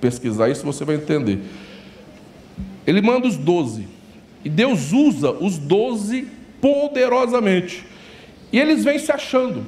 [0.00, 1.40] pesquisar isso, você vai entender.
[2.86, 3.86] Ele manda os doze.
[4.44, 6.28] E Deus usa os doze
[6.60, 7.84] poderosamente.
[8.52, 9.64] E eles vêm se achando.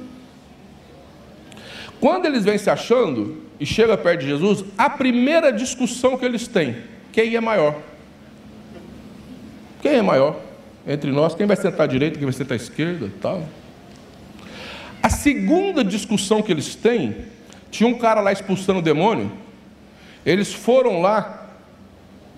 [1.99, 6.47] Quando eles vêm se achando e chega perto de Jesus, a primeira discussão que eles
[6.47, 6.75] têm,
[7.11, 7.75] quem é maior?
[9.81, 10.39] Quem é maior
[10.87, 11.33] entre nós?
[11.33, 13.43] Quem vai sentar à direita, quem vai sentar à esquerda, tal.
[15.01, 17.15] A segunda discussão que eles têm,
[17.69, 19.31] tinha um cara lá expulsando o demônio.
[20.25, 21.47] Eles foram lá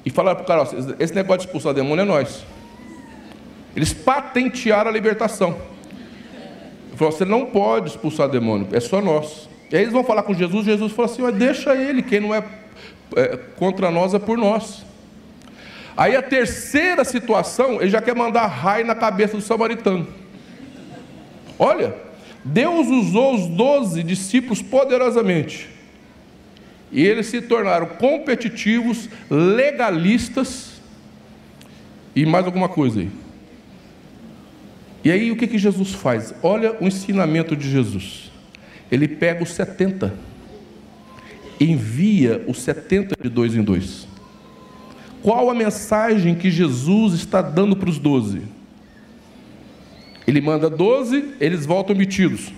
[0.05, 2.45] e falaram para o cara: esse negócio de expulsar o demônio é nós.
[3.75, 5.57] Eles patentearam a libertação.
[6.95, 9.49] Falou: você não pode expulsar o demônio, é só nós.
[9.71, 10.65] E aí eles vão falar com Jesus.
[10.65, 12.43] Jesus falou assim: deixa ele, quem não é,
[13.15, 14.85] é contra nós é por nós.
[15.95, 20.07] Aí a terceira situação, ele já quer mandar raio na cabeça do samaritano.
[21.57, 21.93] Olha,
[22.43, 25.67] Deus usou os doze discípulos poderosamente.
[26.91, 30.81] E eles se tornaram competitivos, legalistas
[32.15, 33.11] e mais alguma coisa aí.
[35.03, 36.33] E aí o que, que Jesus faz?
[36.41, 38.31] Olha o ensinamento de Jesus.
[38.91, 40.13] Ele pega os 70,
[41.59, 44.07] envia os 70 de dois em dois.
[45.21, 48.41] Qual a mensagem que Jesus está dando para os doze?
[50.29, 52.51] Ele manda 12, eles voltam metidos.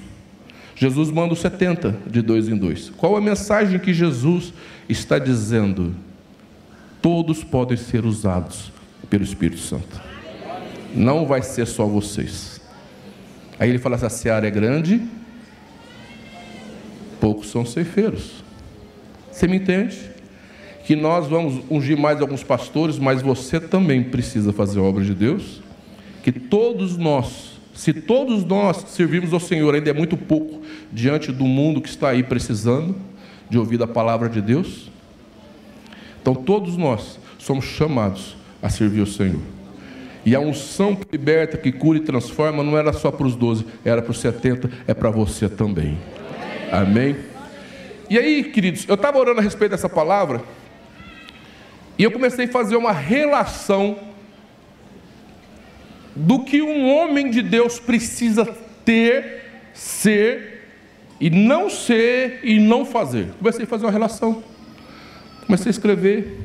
[0.75, 2.89] Jesus manda os 70 de dois em dois.
[2.97, 4.53] Qual a mensagem que Jesus
[4.89, 5.95] está dizendo?
[7.01, 8.73] Todos podem ser usados
[9.09, 10.01] pelo Espírito Santo.
[10.93, 12.59] Não vai ser só vocês.
[13.57, 15.01] Aí ele fala assim: a seara é grande,
[17.19, 18.43] poucos são ceifeiros.
[19.31, 20.11] Você me entende?
[20.85, 25.13] que nós vamos ungir mais alguns pastores, mas você também precisa fazer a obra de
[25.13, 25.61] Deus.
[26.23, 27.50] Que todos nós,
[27.81, 32.09] se todos nós servirmos ao Senhor, ainda é muito pouco diante do mundo que está
[32.09, 32.95] aí precisando
[33.49, 34.91] de ouvir a palavra de Deus.
[36.21, 39.41] Então todos nós somos chamados a servir ao Senhor.
[40.23, 43.65] E a unção que liberta, que cura e transforma, não era só para os doze,
[43.83, 45.97] era para os setenta, é para você também.
[46.71, 47.15] Amém?
[48.07, 50.43] E aí, queridos, eu estava orando a respeito dessa palavra.
[51.97, 54.10] E eu comecei a fazer uma relação
[56.15, 58.45] do que um homem de Deus precisa
[58.83, 59.43] ter,
[59.73, 60.65] ser
[61.19, 63.27] e não ser e não fazer.
[63.37, 64.43] Comecei a fazer uma relação.
[65.45, 66.39] Comecei a escrever.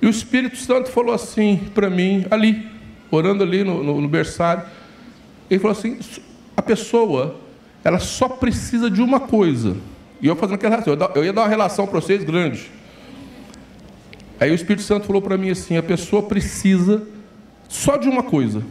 [0.00, 2.66] E o Espírito Santo falou assim para mim, ali,
[3.10, 4.64] orando ali no, no, no berçário.
[5.50, 5.98] Ele falou assim:
[6.56, 7.40] a pessoa,
[7.82, 9.76] ela só precisa de uma coisa.
[10.20, 12.70] E eu fazendo aquela relação, eu ia dar uma relação para vocês grande.
[14.40, 17.06] Aí o Espírito Santo falou para mim assim: a pessoa precisa
[17.68, 18.62] só de uma coisa.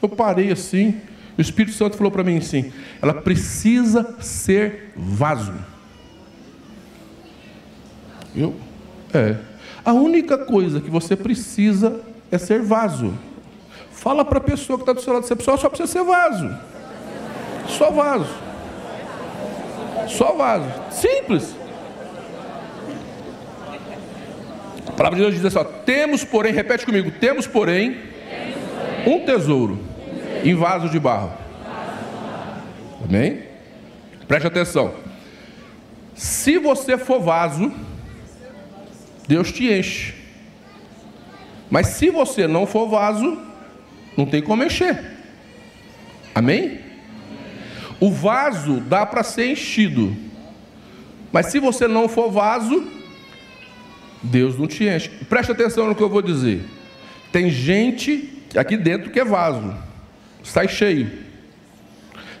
[0.00, 1.00] Eu parei assim,
[1.36, 2.72] o Espírito Santo falou para mim assim:
[3.02, 5.54] ela precisa ser vaso.
[8.34, 8.54] Eu?
[9.12, 9.36] É.
[9.84, 13.14] A única coisa que você precisa é ser vaso.
[13.90, 16.56] Fala para a pessoa que está do seu lado, você só precisa ser vaso.
[17.68, 18.28] Só vaso.
[20.08, 20.66] Só vaso.
[20.90, 21.56] Simples.
[24.86, 27.96] A palavra de Deus diz assim: ó, temos, porém, repete comigo, temos, porém,
[29.06, 29.78] um tesouro
[30.44, 31.32] em vaso de barro.
[33.04, 33.42] Amém?
[34.26, 34.94] Preste atenção.
[36.14, 37.72] Se você for vaso,
[39.26, 40.14] Deus te enche.
[41.70, 43.38] Mas se você não for vaso,
[44.16, 45.16] não tem como encher.
[46.34, 46.80] Amém?
[48.00, 50.16] O vaso dá para ser enchido.
[51.32, 52.86] Mas se você não for vaso,
[54.22, 55.08] Deus não te enche.
[55.28, 56.64] Preste atenção no que eu vou dizer.
[57.30, 59.74] Tem gente aqui dentro que é vaso,
[60.42, 61.10] sai cheio.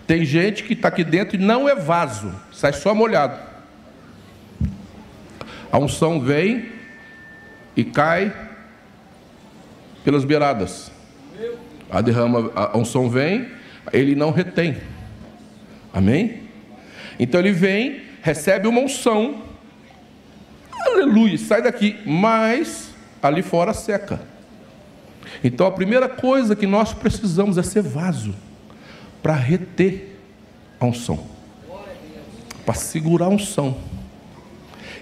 [0.06, 3.38] Tem gente que está aqui dentro e não é vaso, sai só molhado.
[5.70, 6.72] A unção vem
[7.76, 8.32] e cai
[10.04, 10.90] pelas beiradas.
[11.90, 13.48] A derrama, a unção vem,
[13.92, 14.78] ele não retém.
[15.92, 16.48] Amém?
[17.18, 19.48] Então ele vem, recebe uma unção
[20.98, 22.90] aleluia, sai daqui, mas
[23.22, 24.20] ali fora seca.
[25.42, 28.34] Então a primeira coisa que nós precisamos é ser vaso
[29.22, 30.18] para reter
[30.80, 31.26] a unção,
[32.64, 33.76] para segurar a unção,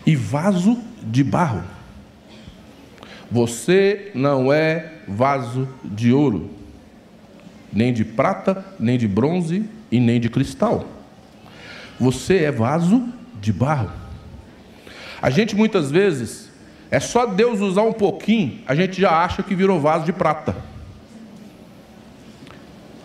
[0.07, 1.63] e vaso de barro.
[3.31, 6.51] Você não é vaso de ouro,
[7.73, 10.87] nem de prata, nem de bronze e nem de cristal.
[11.99, 13.09] Você é vaso
[13.41, 13.91] de barro.
[15.21, 16.46] A gente muitas vezes,
[16.97, 20.57] é só Deus usar um pouquinho, a gente já acha que virou vaso de prata,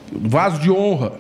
[0.10, 1.20] vaso de honra.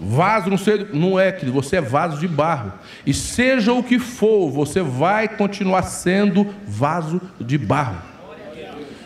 [0.00, 2.72] Vaso não, sei, não é, querido, você é vaso de barro.
[3.04, 8.00] E seja o que for, você vai continuar sendo vaso de barro.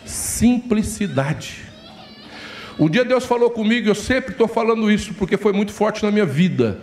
[0.05, 1.63] Simplicidade.
[2.79, 6.11] Um dia Deus falou comigo, eu sempre estou falando isso porque foi muito forte na
[6.11, 6.79] minha vida.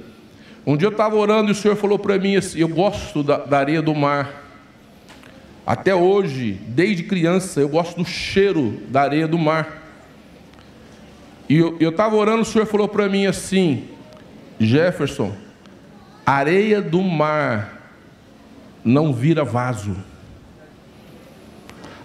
[0.67, 3.39] Um dia eu estava orando e o Senhor falou para mim assim: Eu gosto da,
[3.39, 4.48] da areia do mar.
[5.69, 9.83] Até hoje, desde criança, eu gosto do cheiro da areia do mar.
[11.47, 13.85] E eu estava orando, o Senhor falou para mim assim:
[14.59, 15.31] Jefferson,
[16.25, 17.93] areia do mar
[18.83, 19.95] não vira vaso.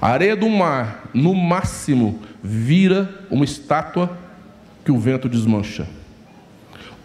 [0.01, 4.19] A areia do mar, no máximo, vira uma estátua
[4.83, 5.87] que o vento desmancha.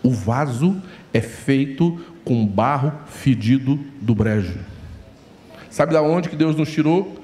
[0.02, 0.82] O vaso
[1.14, 4.58] é feito com barro fedido do brejo.
[5.70, 7.22] Sabe da onde que Deus nos tirou?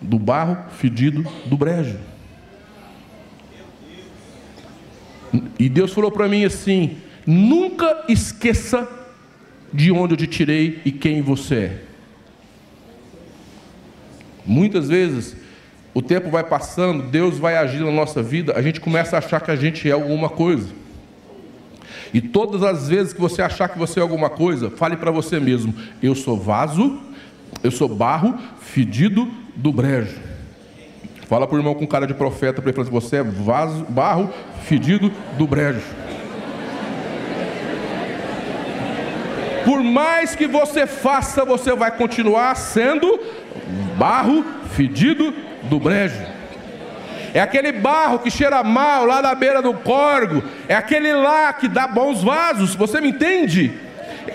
[0.00, 1.98] Do barro fedido do brejo.
[5.58, 6.96] E Deus falou para mim assim:
[7.26, 8.88] nunca esqueça
[9.72, 11.82] de onde eu te tirei e quem você é.
[14.44, 15.36] Muitas vezes
[15.92, 19.40] o tempo vai passando, Deus vai agir na nossa vida, a gente começa a achar
[19.40, 20.68] que a gente é alguma coisa.
[22.12, 25.38] E todas as vezes que você achar que você é alguma coisa, fale para você
[25.38, 27.00] mesmo: eu sou vaso,
[27.62, 30.18] eu sou barro fedido do brejo.
[31.28, 33.86] Fala para o irmão com cara de profeta para ele falar assim, você é vaso,
[33.88, 34.30] barro
[34.64, 35.80] fedido do brejo.
[39.64, 43.20] Por mais que você faça, você vai continuar sendo
[43.96, 45.32] barro fedido
[45.64, 46.20] do brejo.
[47.32, 50.42] É aquele barro que cheira mal lá na beira do corgo.
[50.66, 52.74] É aquele lá que dá bons vasos.
[52.74, 53.72] Você me entende?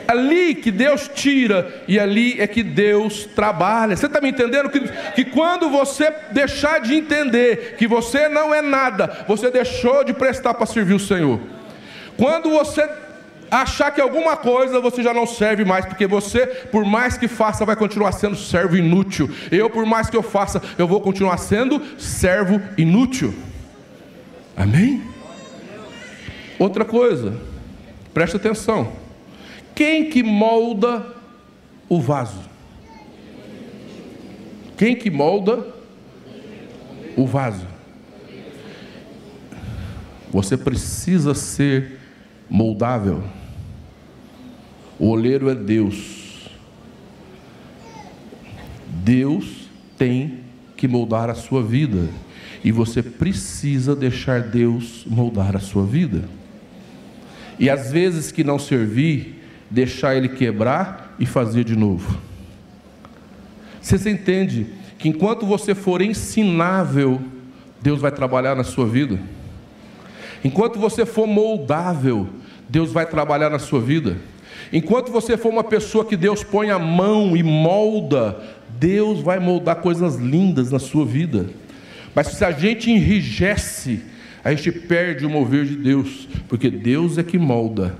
[0.07, 3.95] Ali que Deus tira e ali é que Deus trabalha.
[3.95, 4.69] Você está me entendendo?
[4.69, 4.79] Que,
[5.13, 10.53] que quando você deixar de entender que você não é nada, você deixou de prestar
[10.53, 11.39] para servir o Senhor.
[12.17, 12.87] Quando você
[13.49, 17.65] achar que alguma coisa você já não serve mais, porque você, por mais que faça,
[17.65, 19.29] vai continuar sendo servo inútil.
[19.51, 23.33] Eu, por mais que eu faça, eu vou continuar sendo servo inútil.
[24.55, 25.03] Amém?
[26.57, 27.35] Outra coisa,
[28.13, 29.04] presta atenção.
[29.75, 31.05] Quem que molda
[31.89, 32.39] o vaso?
[34.77, 35.67] Quem que molda
[37.17, 37.67] o vaso?
[40.31, 41.99] Você precisa ser
[42.49, 43.23] moldável.
[44.97, 46.49] O oleiro é Deus.
[49.03, 50.39] Deus tem
[50.77, 52.09] que moldar a sua vida.
[52.63, 56.23] E você precisa deixar Deus moldar a sua vida.
[57.59, 59.34] E às vezes que não servir,
[59.69, 62.19] deixar ele quebrar e fazer de novo.
[63.81, 67.21] Você entende que enquanto você for ensinável,
[67.81, 69.19] Deus vai trabalhar na sua vida?
[70.43, 72.27] Enquanto você for moldável,
[72.67, 74.17] Deus vai trabalhar na sua vida.
[74.71, 78.39] Enquanto você for uma pessoa que Deus põe a mão e molda,
[78.79, 81.47] Deus vai moldar coisas lindas na sua vida.
[82.13, 84.01] Mas se a gente enrijece,
[84.43, 87.95] a gente perde o mover de Deus, porque Deus é que molda.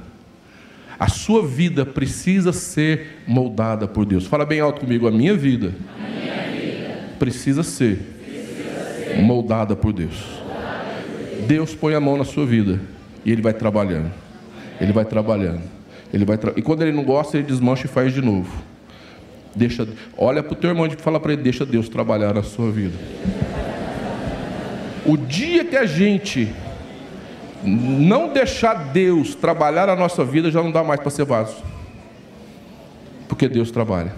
[0.97, 4.25] A sua vida precisa ser moldada por Deus.
[4.25, 9.75] Fala bem alto comigo, a minha vida, a minha vida precisa, ser precisa ser moldada
[9.75, 10.23] por Deus.
[11.47, 12.79] Deus põe a mão na sua vida
[13.25, 14.11] e Ele vai trabalhando.
[14.79, 15.61] Ele vai trabalhando.
[16.13, 16.53] Ele vai tra...
[16.55, 18.49] E quando ele não gosta, ele desmancha e faz de novo.
[19.55, 19.87] Deixa,
[20.17, 22.97] olha para o teu irmão e fala para ele: deixa Deus trabalhar na sua vida.
[25.05, 26.51] O dia que a gente
[27.66, 31.63] não deixar Deus trabalhar a nossa vida, já não dá mais para ser vaso.
[33.28, 34.13] Porque Deus trabalha.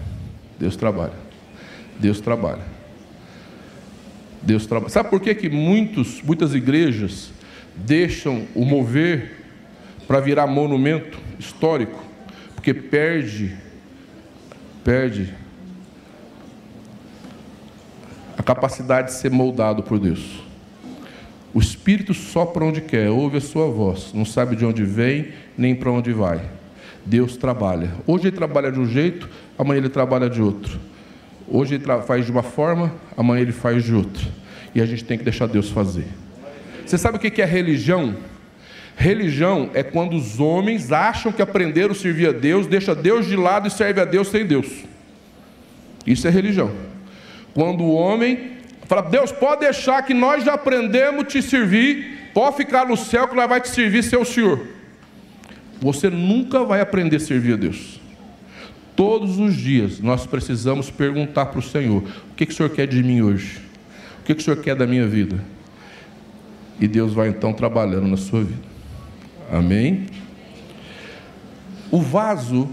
[0.60, 1.14] Deus trabalha.
[2.00, 2.64] Deus trabalha.
[4.42, 4.90] Deus trabalha.
[4.90, 7.32] Sabe por que, que muitos, muitas igrejas
[7.76, 9.46] deixam o mover
[10.08, 12.04] para virar monumento histórico?
[12.56, 13.56] Porque perde,
[14.84, 15.34] perde
[18.38, 20.47] a capacidade de ser moldado por Deus.
[21.58, 25.74] O Espírito sopra onde quer, ouve a sua voz, não sabe de onde vem nem
[25.74, 26.40] para onde vai.
[27.04, 27.96] Deus trabalha.
[28.06, 29.28] Hoje ele trabalha de um jeito,
[29.58, 30.80] amanhã ele trabalha de outro.
[31.48, 34.24] Hoje ele faz de uma forma, amanhã ele faz de outra.
[34.76, 36.06] E a gente tem que deixar Deus fazer.
[36.86, 38.16] Você sabe o que é religião?
[38.96, 43.36] Religião é quando os homens acham que aprenderam a servir a Deus, deixa Deus de
[43.36, 44.86] lado e serve a Deus sem Deus.
[46.06, 46.72] Isso é religião.
[47.56, 48.57] Quando o homem
[48.88, 53.36] fala, Deus, pode deixar que nós já aprendemos te servir, pode ficar no céu que
[53.36, 54.68] nós vai te servir, seu Senhor.
[55.80, 58.00] Você nunca vai aprender a servir a Deus.
[58.96, 62.88] Todos os dias nós precisamos perguntar para o Senhor: o que, que o Senhor quer
[62.88, 63.60] de mim hoje?
[64.22, 65.44] O que, que o Senhor quer da minha vida?
[66.80, 68.62] E Deus vai então trabalhando na sua vida.
[69.52, 70.08] Amém?
[71.90, 72.70] O vaso,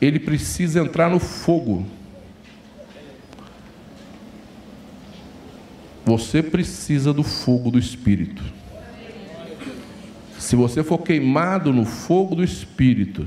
[0.00, 1.86] ele precisa entrar no fogo.
[6.08, 8.42] Você precisa do fogo do Espírito.
[10.38, 13.26] Se você for queimado no fogo do Espírito,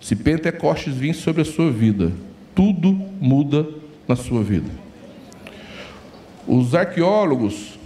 [0.00, 2.10] se Pentecostes vir sobre a sua vida,
[2.56, 3.68] tudo muda
[4.08, 4.68] na sua vida.
[6.44, 7.78] Os arqueólogos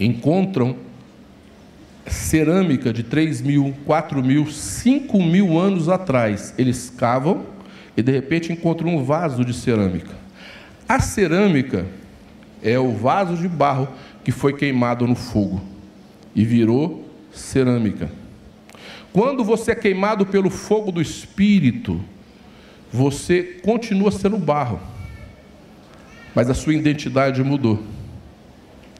[0.00, 0.76] encontram
[2.06, 6.54] cerâmica de 3 mil, 4 mil, 5 mil anos atrás.
[6.56, 7.44] Eles cavam
[7.94, 10.14] e de repente encontram um vaso de cerâmica.
[10.88, 11.84] A cerâmica
[12.62, 13.88] é o vaso de barro
[14.24, 15.62] que foi queimado no fogo
[16.34, 18.10] e virou cerâmica.
[19.12, 22.00] Quando você é queimado pelo fogo do Espírito,
[22.92, 24.80] você continua sendo barro,
[26.34, 27.82] mas a sua identidade mudou.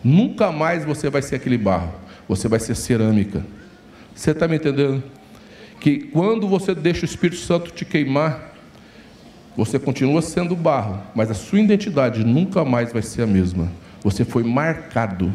[0.02, 1.92] Nunca mais você vai ser aquele barro,
[2.28, 3.44] você vai ser cerâmica.
[4.14, 5.02] Você está me entendendo?
[5.80, 8.55] Que quando você deixa o Espírito Santo te queimar,
[9.56, 13.72] você continua sendo barro, mas a sua identidade nunca mais vai ser a mesma.
[14.02, 15.32] Você foi marcado,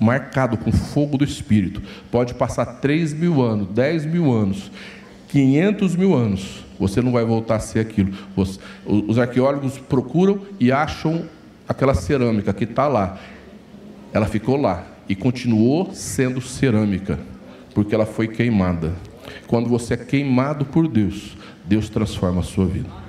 [0.00, 1.82] marcado com fogo do Espírito.
[2.10, 4.70] Pode passar 3 mil anos, 10 mil anos,
[5.28, 8.12] 500 mil anos, você não vai voltar a ser aquilo.
[8.34, 11.26] Os arqueólogos procuram e acham
[11.68, 13.18] aquela cerâmica que está lá.
[14.12, 17.18] Ela ficou lá e continuou sendo cerâmica,
[17.74, 18.92] porque ela foi queimada.
[19.46, 23.01] Quando você é queimado por Deus, Deus transforma a sua vida.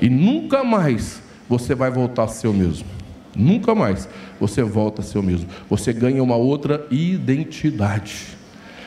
[0.00, 2.86] E nunca mais você vai voltar a ser o mesmo.
[3.34, 4.08] Nunca mais
[4.40, 5.48] você volta a ser o mesmo.
[5.68, 8.36] Você ganha uma outra identidade.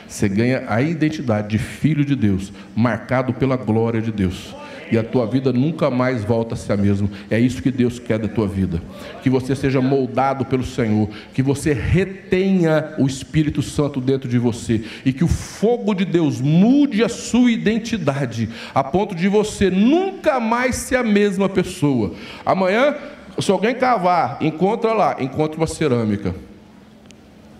[0.07, 4.53] Você ganha a identidade de filho de Deus, marcado pela glória de Deus
[4.91, 7.09] e a tua vida nunca mais volta a ser a mesma.
[7.29, 8.81] É isso que Deus quer da tua vida.
[9.23, 14.83] Que você seja moldado pelo Senhor, que você retenha o Espírito Santo dentro de você
[15.05, 20.39] e que o fogo de Deus mude a sua identidade, a ponto de você nunca
[20.39, 22.13] mais ser a mesma pessoa.
[22.45, 22.95] Amanhã,
[23.39, 26.35] se alguém cavar, encontra lá, encontra uma cerâmica.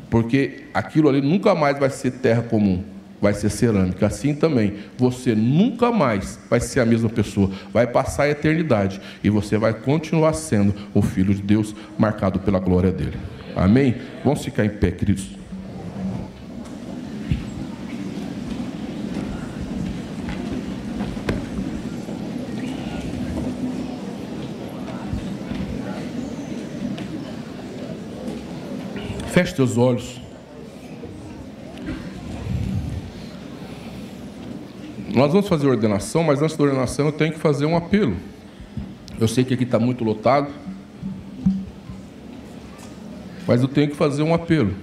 [0.09, 2.83] Porque aquilo ali nunca mais vai ser terra comum
[3.21, 4.07] vai ser cerâmica.
[4.07, 9.29] Assim também, você nunca mais vai ser a mesma pessoa, vai passar a eternidade e
[9.29, 13.17] você vai continuar sendo o Filho de Deus, marcado pela glória dele.
[13.55, 13.95] Amém?
[14.23, 15.41] Vamos ficar em pé, queridos.
[29.31, 30.20] Feche teus olhos.
[35.13, 38.15] Nós vamos fazer ordenação, mas antes da ordenação eu tenho que fazer um apelo.
[39.19, 40.49] Eu sei que aqui está muito lotado,
[43.45, 44.73] mas eu tenho que fazer um apelo.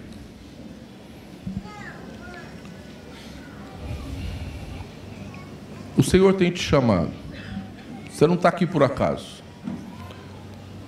[5.97, 7.11] O Senhor tem te chamado.
[8.11, 9.43] Você não está aqui por acaso.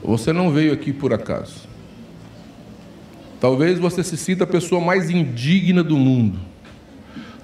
[0.04, 1.68] Você não veio aqui por acaso.
[3.40, 6.49] Talvez você se sinta a pessoa mais indigna do mundo.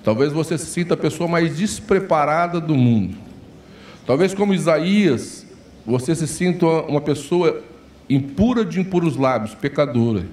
[0.07, 3.17] Talvez você se sinta a pessoa mais despreparada do mundo.
[4.07, 5.45] Talvez, como Isaías,
[5.85, 7.61] você se sinta uma pessoa
[8.09, 10.25] impura de impuros lábios, pecadora.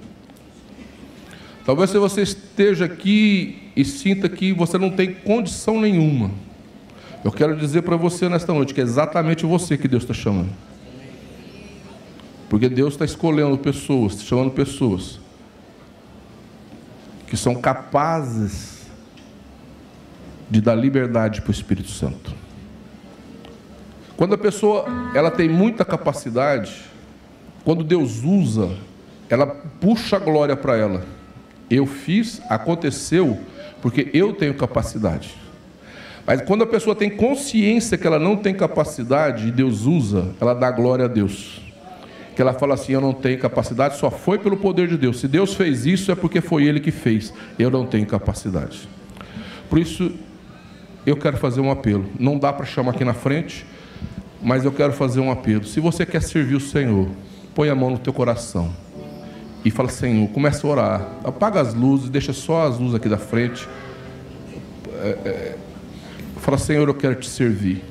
[1.66, 6.30] Talvez você esteja aqui e sinta que você não tem condição nenhuma.
[7.26, 10.52] Eu quero dizer para você nesta noite que é exatamente você que Deus está chamando.
[12.48, 15.20] Porque Deus está escolhendo pessoas, chamando pessoas
[17.26, 18.73] que são capazes
[20.54, 22.32] de dar liberdade para o Espírito Santo.
[24.16, 24.86] Quando a pessoa
[25.16, 26.84] ela tem muita capacidade,
[27.66, 28.70] quando Deus usa,
[29.28, 31.04] ela puxa a glória para ela.
[31.72, 33.40] Eu fiz, aconteceu,
[33.82, 35.34] porque eu tenho capacidade.
[36.24, 40.54] Mas quando a pessoa tem consciência que ela não tem capacidade e Deus usa, ela
[40.54, 41.64] dá glória a Deus.
[42.36, 45.20] Que ela fala assim: Eu não tenho capacidade, só foi pelo poder de Deus.
[45.20, 47.34] Se Deus fez isso, é porque foi Ele que fez.
[47.58, 48.88] Eu não tenho capacidade.
[49.68, 50.14] Por isso,
[51.06, 52.06] eu quero fazer um apelo.
[52.20, 53.66] Não dá para chamar aqui na frente,
[54.42, 55.66] mas eu quero fazer um apelo.
[55.66, 57.08] Se você quer servir o Senhor,
[57.54, 58.74] põe a mão no teu coração
[59.64, 61.08] e fala: Senhor, começa a orar.
[61.24, 63.68] Apaga as luzes, deixa só as luzes aqui da frente.
[65.02, 65.58] É, é,
[66.38, 67.84] fala: Senhor, eu quero te servir.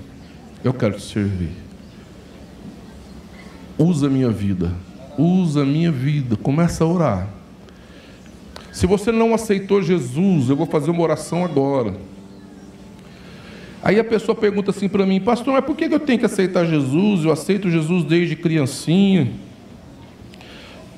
[0.65, 1.51] Eu quero te servir.
[3.79, 4.73] Usa a minha vida.
[5.19, 6.37] Usa a minha vida.
[6.37, 7.29] Começa a orar.
[8.71, 11.95] Se você não aceitou Jesus, eu vou fazer uma oração agora.
[13.83, 16.65] Aí a pessoa pergunta assim para mim, pastor, mas por que eu tenho que aceitar
[16.65, 17.25] Jesus?
[17.25, 19.33] Eu aceito Jesus desde criancinha.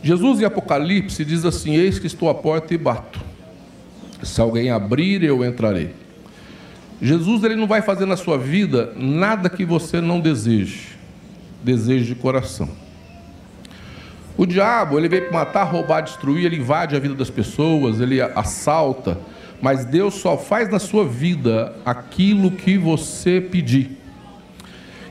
[0.02, 3.18] Jesus em Apocalipse diz assim: Eis que estou à porta e bato.
[4.22, 5.94] Se alguém abrir, eu entrarei.
[7.00, 10.88] Jesus ele não vai fazer na sua vida nada que você não deseje,
[11.62, 12.68] deseje de coração.
[14.36, 18.20] O diabo, ele veio para matar, roubar, destruir, ele invade a vida das pessoas, ele
[18.20, 19.18] assalta,
[19.64, 23.92] mas Deus só faz na sua vida aquilo que você pedir.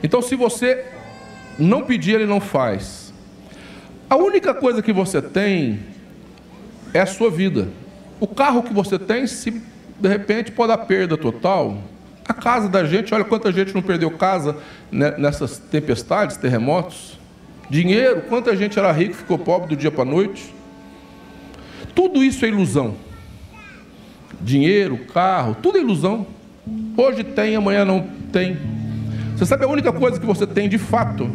[0.04, 0.86] Então, se você
[1.58, 3.12] não pedir, ele não faz.
[4.08, 5.80] A única coisa que você tem
[6.94, 7.70] é a sua vida.
[8.20, 9.50] O carro que você tem, se
[10.00, 11.80] de repente pode dar perda total.
[12.30, 14.56] A casa da gente, olha quanta gente não perdeu casa
[14.92, 17.18] nessas tempestades, terremotos.
[17.72, 20.54] Dinheiro, quanta gente era rico e ficou pobre do dia para a noite.
[21.96, 23.03] Tudo isso é ilusão.
[24.44, 26.28] Dinheiro, carro, tudo é ilusão.
[26.98, 28.58] Hoje tem, amanhã não tem.
[29.36, 31.30] Você sabe a única coisa que você tem de fato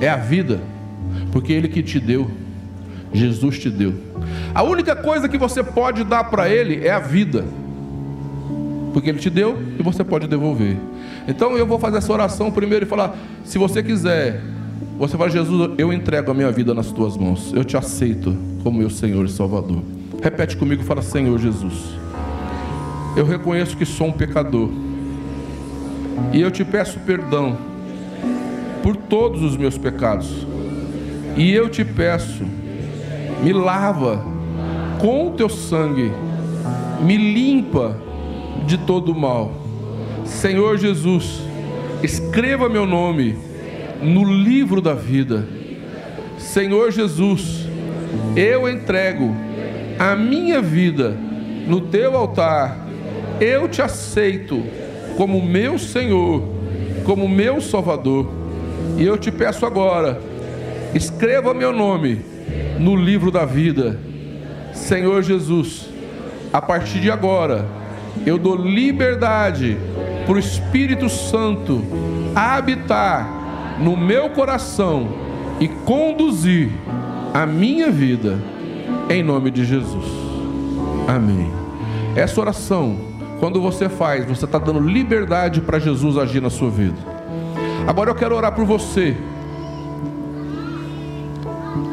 [0.00, 0.60] é a vida,
[1.30, 2.30] porque Ele que te deu,
[3.12, 3.94] Jesus te deu.
[4.54, 7.44] A única coisa que você pode dar para Ele é a vida,
[8.92, 10.76] porque Ele te deu e você pode devolver.
[11.26, 14.42] Então eu vou fazer essa oração primeiro e falar: se você quiser,
[14.98, 18.78] você fala, Jesus, eu entrego a minha vida nas tuas mãos, eu te aceito como
[18.78, 19.82] meu Senhor e Salvador.
[20.22, 22.01] Repete comigo, fala: Senhor Jesus,
[23.16, 24.70] eu reconheço que sou um pecador
[26.32, 27.56] e eu te peço perdão
[28.82, 30.46] por todos os meus pecados.
[31.36, 32.44] E eu te peço,
[33.42, 34.24] me lava
[34.98, 36.12] com o teu sangue,
[37.02, 37.96] me limpa
[38.66, 39.52] de todo o mal.
[40.24, 41.40] Senhor Jesus,
[42.02, 43.36] escreva meu nome
[44.02, 45.46] no livro da vida.
[46.38, 47.66] Senhor Jesus,
[48.36, 49.34] eu entrego
[49.98, 51.16] a minha vida
[51.66, 52.81] no teu altar.
[53.40, 54.62] Eu te aceito
[55.16, 56.42] como meu Senhor,
[57.04, 58.30] como meu Salvador.
[58.96, 60.20] E eu te peço agora,
[60.94, 62.20] escreva meu nome
[62.78, 63.98] no livro da vida.
[64.74, 65.88] Senhor Jesus,
[66.52, 67.66] a partir de agora,
[68.26, 69.76] eu dou liberdade
[70.26, 71.82] para o Espírito Santo
[72.34, 75.08] habitar no meu coração
[75.60, 76.70] e conduzir
[77.32, 78.38] a minha vida,
[79.08, 80.04] em nome de Jesus.
[81.08, 81.50] Amém.
[82.14, 83.11] Essa oração
[83.42, 86.94] quando você faz, você está dando liberdade para Jesus agir na sua vida.
[87.88, 89.16] Agora eu quero orar por você.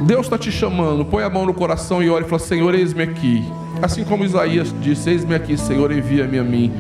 [0.04, 3.02] Deus está te chamando, põe a mão no coração e ore e fala: Senhor, eis-me
[3.02, 3.52] aqui.
[3.82, 6.72] Assim como Isaías disse: Eis-me aqui, Senhor, envia-me a mim.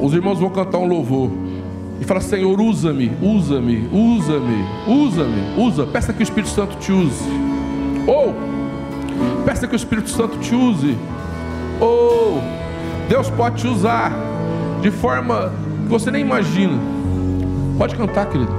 [0.00, 1.32] Os irmãos vão cantar um louvor
[2.00, 5.86] e fala: Senhor, usa-me, usa-me, usa-me, usa-me, usa.
[5.86, 7.24] Peça que o Espírito Santo te use.
[8.06, 8.32] Ou
[9.44, 10.96] peça que o Espírito Santo te use.
[11.80, 12.63] Ou
[13.08, 14.12] Deus pode te usar
[14.80, 15.52] de forma
[15.82, 16.78] que você nem imagina.
[17.78, 18.52] Pode cantar, querido.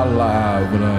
[0.00, 0.96] Palavra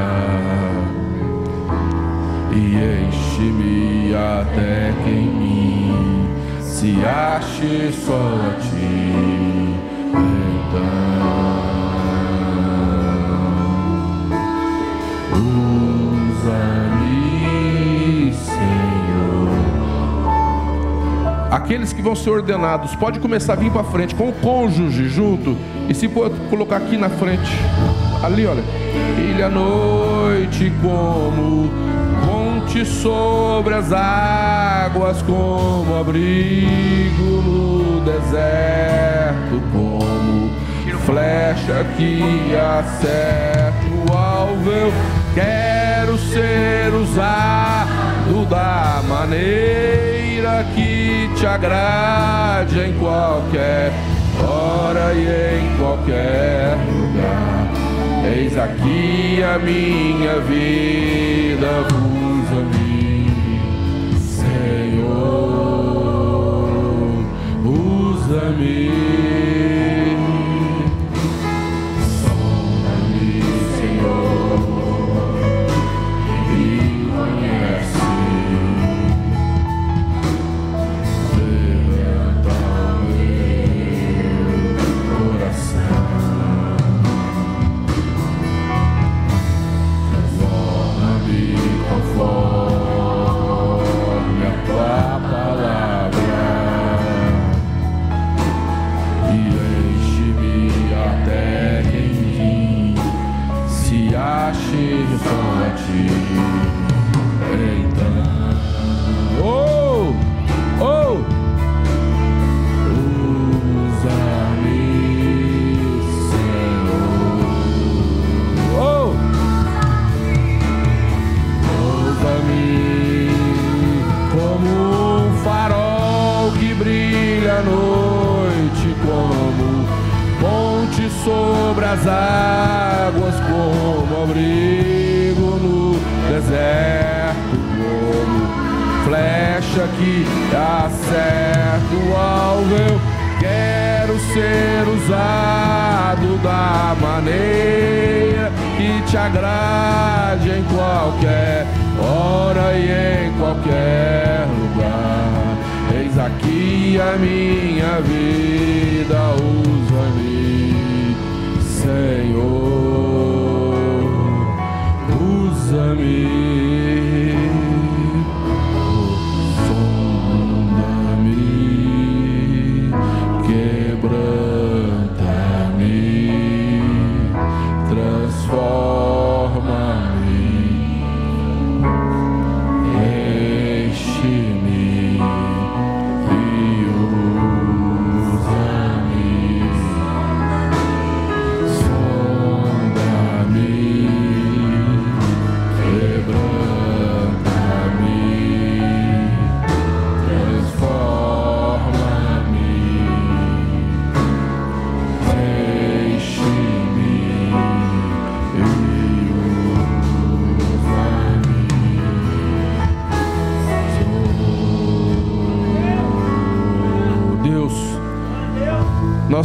[2.52, 2.76] e
[3.08, 6.28] enche-me até que em mim
[6.62, 9.76] se ache só a ti.
[10.14, 10.92] Então,
[16.44, 19.50] usa-me, Senhor.
[21.50, 25.58] Aqueles que vão ser ordenados, pode começar a vir para frente com o cônjuge junto
[25.90, 27.52] e se colocar aqui na frente.
[28.24, 28.64] Ali, olha.
[29.18, 31.72] Ilha noite como
[32.24, 40.52] ponte sobre as águas, como abrigo no deserto, como
[41.06, 44.70] flecha que acerta o alvo.
[44.70, 44.94] Eu
[45.34, 53.92] quero ser usado da maneira que te agrade em qualquer
[54.40, 57.61] hora e em qualquer lugar.
[58.34, 61.86] Eis aqui a minha vida,
[62.48, 63.30] usa-me,
[64.18, 65.12] Senhor,
[67.66, 69.02] usa-me.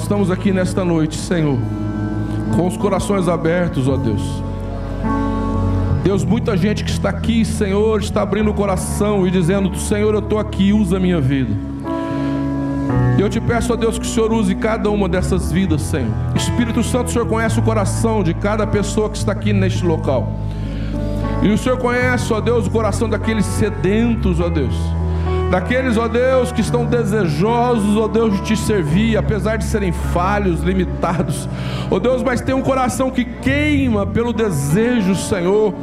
[0.07, 1.59] Estamos aqui nesta noite, Senhor,
[2.55, 4.23] com os corações abertos, ó Deus.
[6.05, 10.21] Deus, muita gente que está aqui, Senhor, está abrindo o coração e dizendo: Senhor, eu
[10.21, 11.53] estou aqui, usa a minha vida.
[13.19, 16.13] Eu te peço, ó Deus, que o Senhor use cada uma dessas vidas, Senhor.
[16.37, 20.33] Espírito Santo, o Senhor conhece o coração de cada pessoa que está aqui neste local.
[21.43, 24.96] E o Senhor conhece, ó Deus, o coração daqueles sedentos, ó Deus
[25.51, 30.63] daqueles, ó Deus, que estão desejosos, ó Deus, de te servir, apesar de serem falhos,
[30.63, 31.49] limitados,
[31.91, 35.75] ó Deus, mas tem um coração que queima pelo desejo, Senhor,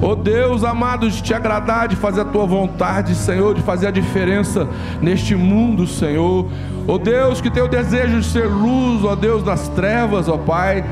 [0.00, 3.90] ó Deus amado, de te agradar, de fazer a tua vontade, Senhor, de fazer a
[3.90, 4.68] diferença
[5.00, 6.46] neste mundo, Senhor,
[6.86, 10.84] ó Deus, que tem o desejo de ser luz, ó Deus, nas trevas, ó Pai,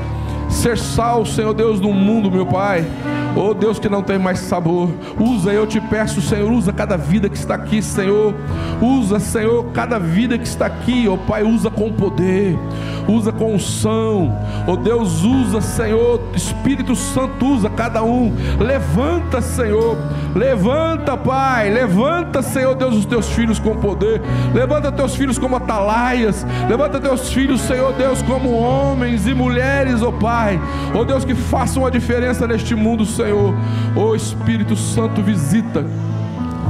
[0.49, 2.85] ser sal, Senhor Deus, no mundo, meu Pai.
[3.33, 7.29] Oh Deus que não tem mais sabor, usa, eu te peço, Senhor, usa cada vida
[7.29, 8.35] que está aqui, Senhor.
[8.81, 12.57] Usa, Senhor, cada vida que está aqui, ó oh, Pai, usa com poder,
[13.07, 14.37] usa com unção.
[14.67, 18.35] Oh Deus, usa, Senhor, Espírito Santo, usa cada um.
[18.59, 19.97] Levanta, Senhor,
[20.35, 24.21] levanta, Pai, levanta, Senhor Deus, os teus filhos com poder.
[24.53, 30.09] Levanta teus filhos como atalaias, levanta teus filhos, Senhor Deus, como homens e mulheres, ó
[30.09, 30.59] oh, Pai.
[30.93, 33.20] Oh Deus, que façam a diferença neste mundo, Senhor.
[33.21, 33.53] Senhor.
[33.95, 35.85] Oh Espírito Santo, visita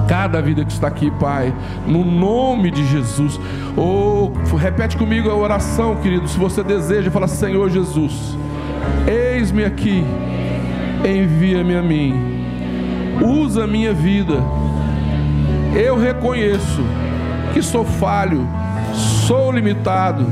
[0.07, 1.53] cada vida que está aqui, Pai,
[1.87, 3.39] no nome de Jesus.
[3.77, 6.27] Oh, repete comigo a oração, querido.
[6.27, 8.37] Se você deseja, fala: Senhor Jesus,
[9.07, 10.03] eis-me aqui,
[11.05, 12.13] envia-me a mim,
[13.25, 14.43] usa a minha vida.
[15.73, 16.83] Eu reconheço
[17.53, 18.45] que sou falho,
[19.25, 20.25] sou limitado,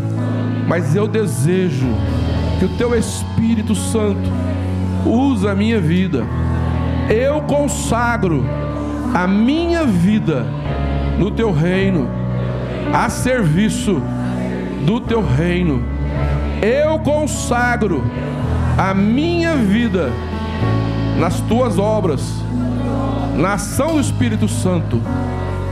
[0.67, 1.87] mas eu desejo
[2.59, 4.29] que o Teu Espírito Santo
[5.05, 6.25] usa a minha vida.
[7.09, 8.45] Eu consagro
[9.13, 10.45] a minha vida
[11.17, 12.07] no teu reino,
[12.93, 14.01] a serviço
[14.85, 15.83] do teu reino.
[16.61, 18.03] Eu consagro
[18.77, 20.11] a minha vida
[21.19, 22.21] nas tuas obras,
[23.35, 25.01] na ação do Espírito Santo.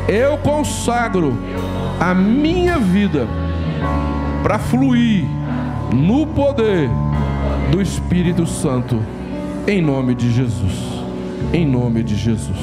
[0.07, 1.37] Eu consagro
[1.99, 3.27] a minha vida
[4.41, 5.25] para fluir
[5.93, 6.89] no poder
[7.71, 9.01] do Espírito Santo
[9.67, 10.71] em nome de Jesus.
[11.53, 12.57] Em nome de Jesus.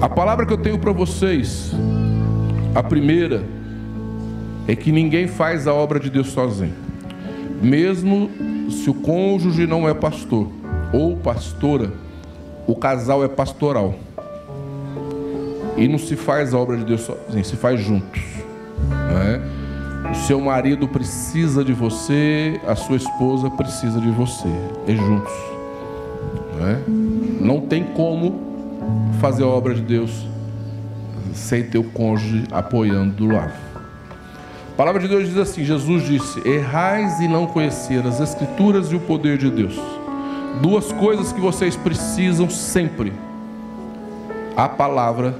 [0.00, 1.72] A palavra que eu tenho para vocês,
[2.74, 3.42] a primeira,
[4.68, 6.74] é que ninguém faz a obra de Deus sozinho.
[7.60, 8.30] Mesmo
[8.70, 10.48] se o cônjuge não é pastor
[10.92, 11.92] ou pastora,
[12.68, 13.96] o casal é pastoral.
[15.76, 18.22] E não se faz a obra de Deus sozinho, se faz juntos.
[18.88, 19.59] Não é?
[20.08, 24.48] O seu marido precisa de você, a sua esposa precisa de você.
[24.86, 25.32] É juntos.
[26.58, 26.78] Não, é?
[27.40, 28.40] não tem como
[29.20, 30.26] fazer a obra de Deus
[31.34, 33.52] sem ter o cônjuge apoiando do lado.
[34.72, 38.96] A palavra de Deus diz assim: Jesus disse: Errais e não conhecer as Escrituras e
[38.96, 39.78] o poder de Deus.
[40.62, 43.12] Duas coisas que vocês precisam sempre:
[44.56, 45.34] a palavra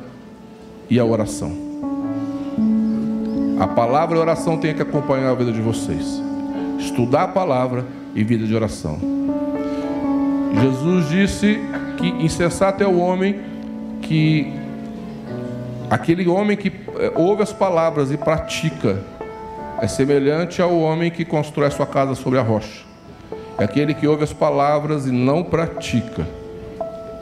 [0.88, 1.70] e a oração.
[3.61, 6.20] A palavra e a oração tem que acompanhar a vida de vocês.
[6.78, 7.84] Estudar a palavra
[8.14, 8.98] e vida de oração.
[10.61, 11.61] Jesus disse
[11.96, 13.38] que insensato é o homem
[14.02, 14.58] que
[15.90, 19.02] Aquele homem que eh, ouve as palavras e pratica
[19.82, 22.84] é semelhante ao homem que constrói a sua casa sobre a rocha.
[23.58, 26.24] É aquele que ouve as palavras e não pratica.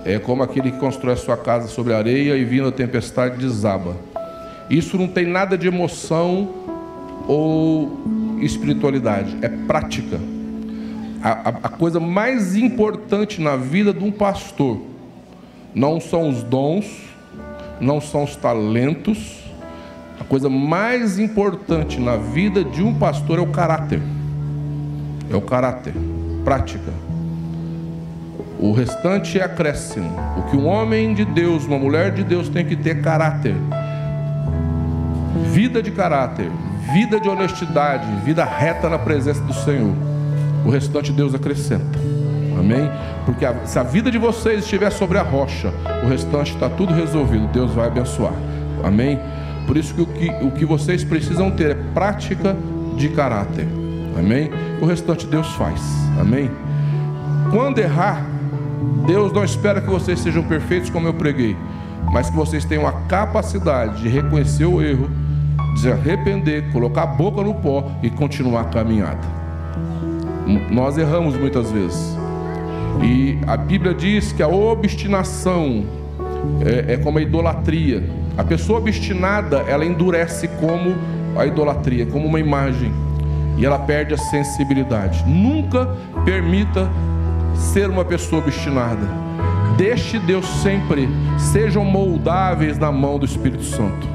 [0.05, 3.97] É como aquele que constrói a sua casa sobre areia e vindo a tempestade desaba.
[4.71, 6.49] Isso não tem nada de emoção
[7.27, 10.21] ou espiritualidade, é prática.
[11.23, 14.81] A, a, a coisa mais importante na vida de um pastor
[15.75, 16.87] não são os dons,
[17.81, 19.45] não são os talentos.
[20.21, 24.01] A coisa mais importante na vida de um pastor é o caráter.
[25.31, 25.95] É o caráter
[26.45, 26.93] prática.
[28.59, 30.11] O restante é acréscimo.
[30.37, 33.55] O que um homem de Deus, uma mulher de Deus tem que ter caráter.
[35.53, 36.51] Vida de caráter,
[36.93, 39.95] vida de honestidade, vida reta na presença do Senhor.
[40.65, 41.99] O restante Deus acrescenta.
[42.59, 42.91] Amém?
[43.25, 45.73] Porque a, se a vida de vocês estiver sobre a rocha,
[46.05, 47.47] o restante está tudo resolvido.
[47.49, 48.33] Deus vai abençoar.
[48.83, 49.19] Amém?
[49.67, 52.57] Por isso que o, que o que vocês precisam ter é prática
[52.97, 53.69] de caráter.
[54.19, 54.51] Amém?
[54.81, 55.81] O restante Deus faz.
[56.21, 56.51] Amém?
[57.51, 58.27] Quando errar,
[59.07, 61.57] Deus não espera que vocês sejam perfeitos como eu preguei,
[62.13, 65.09] mas que vocês tenham a capacidade de reconhecer o erro,
[65.75, 69.27] de se arrepender, colocar a boca no pó e continuar a caminhada.
[70.71, 72.17] Nós erramos muitas vezes.
[73.03, 75.85] E a Bíblia diz que a obstinação
[76.65, 78.03] é, é como a idolatria.
[78.37, 80.95] A pessoa obstinada, ela endurece como
[81.37, 82.93] a idolatria, como uma imagem
[83.59, 85.25] e ela perde a sensibilidade.
[85.27, 85.87] Nunca
[86.25, 86.89] permita
[87.55, 89.28] ser uma pessoa obstinada.
[89.79, 91.09] Deixe Deus sempre,
[91.39, 94.07] sejam moldáveis na mão do Espírito Santo.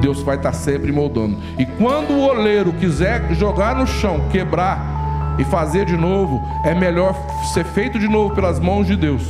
[0.00, 1.36] Deus vai estar sempre moldando.
[1.58, 7.14] E quando o oleiro quiser jogar no chão, quebrar e fazer de novo, é melhor
[7.52, 9.22] ser feito de novo pelas mãos de Deus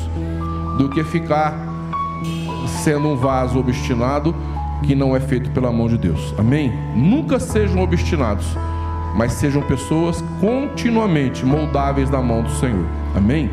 [0.76, 1.59] do que ficar
[2.84, 4.36] sendo um vaso obstinado
[4.82, 6.34] que não é feito pela mão de Deus.
[6.38, 6.72] Amém?
[6.95, 8.47] Nunca sejam obstinados
[9.14, 12.86] mas sejam pessoas continuamente moldáveis na mão do Senhor.
[13.14, 13.51] Amém?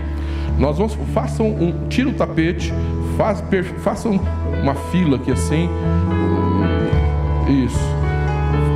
[0.58, 2.74] Nós vamos façam um tira o tapete,
[3.18, 3.43] faz,
[3.84, 4.20] façam
[4.62, 5.70] uma fila aqui assim.
[7.47, 7.80] Isso.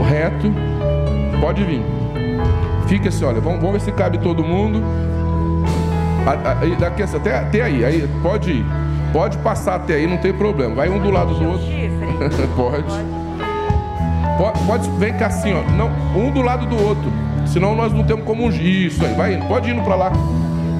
[0.08, 0.52] Reto.
[1.40, 1.82] Pode vir.
[2.88, 4.84] Fica assim, olha, vamos, vamos ver se cabe todo mundo.
[6.80, 8.66] Daqui, até, até aí, aí, pode ir.
[9.12, 10.76] Pode passar até aí, não tem problema.
[10.76, 11.68] Vai um do lado do outro.
[12.56, 13.22] pode.
[14.38, 15.64] Pode, pode, vem cá assim, ó.
[15.72, 17.12] Não, um do lado do outro.
[17.46, 18.88] Senão nós não temos como ungir.
[18.88, 19.46] Isso aí, vai indo.
[19.48, 20.12] Pode ir indo para lá.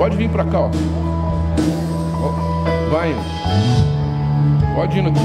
[0.02, 0.70] Pode vir para cá, ó.
[2.90, 3.16] Vai.
[4.74, 5.20] Pode ir aqui.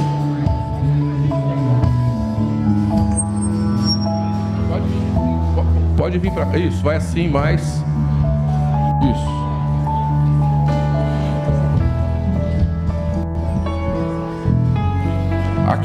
[4.69, 6.59] Pode vir, pode vir para cá.
[6.59, 7.63] Isso, vai assim mais.
[7.63, 9.46] Isso.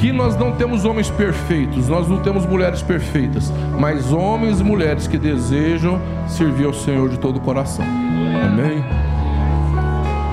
[0.01, 5.05] Aqui nós não temos homens perfeitos, nós não temos mulheres perfeitas, mas homens e mulheres
[5.05, 7.85] que desejam servir ao Senhor de todo o coração.
[7.85, 8.83] Amém?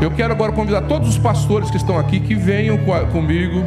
[0.01, 2.79] Eu quero agora convidar todos os pastores que estão aqui que venham
[3.13, 3.63] comigo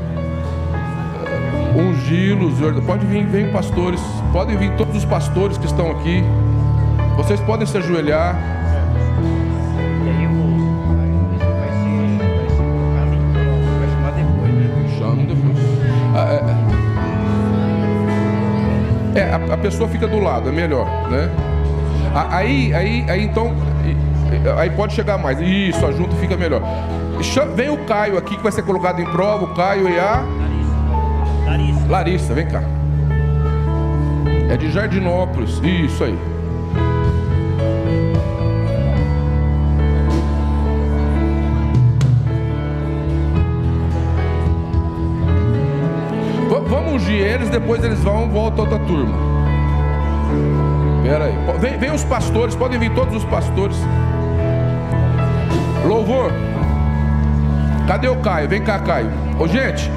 [1.23, 2.55] eh, ungí-los.
[2.83, 4.01] Pode vir, vem pastores,
[4.33, 6.23] podem vir todos os pastores que estão aqui.
[7.15, 8.60] Vocês podem se ajoelhar.
[19.15, 21.29] É, a, a, pessoa fica do lado, é melhor, né?
[22.13, 23.53] Aí, aí, aí então,
[24.57, 25.39] aí pode chegar mais.
[25.39, 26.61] Isso, a junta fica melhor.
[27.55, 30.23] Vem o Caio aqui que vai ser colocado em prova, o Caio e a
[31.45, 31.87] Larissa.
[31.87, 32.63] Larissa, vem cá.
[34.49, 35.61] É de Jardinópolis.
[35.63, 36.17] Isso aí.
[46.93, 49.15] Ungir eles, depois eles vão, volta outra turma.
[51.03, 51.35] Pera aí.
[51.59, 53.77] Vem, vem os pastores, podem vir todos os pastores.
[55.85, 56.31] Louvor.
[57.87, 58.47] Cadê o Caio?
[58.47, 59.09] Vem cá, Caio.
[59.39, 59.89] Ô, gente,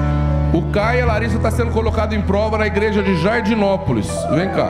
[0.53, 4.09] o Caio e a Larissa está sendo colocado em prova na igreja de Jardinópolis.
[4.31, 4.69] Vem cá.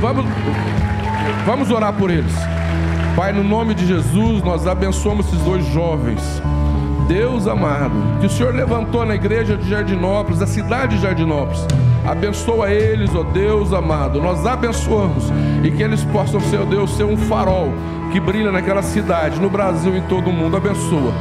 [0.00, 0.24] Vamos,
[1.46, 2.32] vamos orar por eles.
[3.14, 6.42] Pai, no nome de Jesus, nós abençoamos esses dois jovens.
[7.08, 11.66] Deus amado, que o Senhor levantou na igreja de Jardinópolis, a cidade de Jardinópolis.
[12.06, 14.20] Abençoa eles, ó Deus amado.
[14.20, 15.24] Nós abençoamos
[15.62, 17.72] e que eles possam ó Deus, ser um farol
[18.10, 20.56] que brilha naquela cidade, no Brasil e em todo o mundo.
[20.56, 21.12] Abençoa.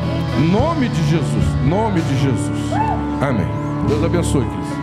[0.51, 1.45] Nome de Jesus.
[1.65, 2.73] Nome de Jesus.
[3.21, 3.47] Amém.
[3.87, 4.81] Deus abençoe, Cristo.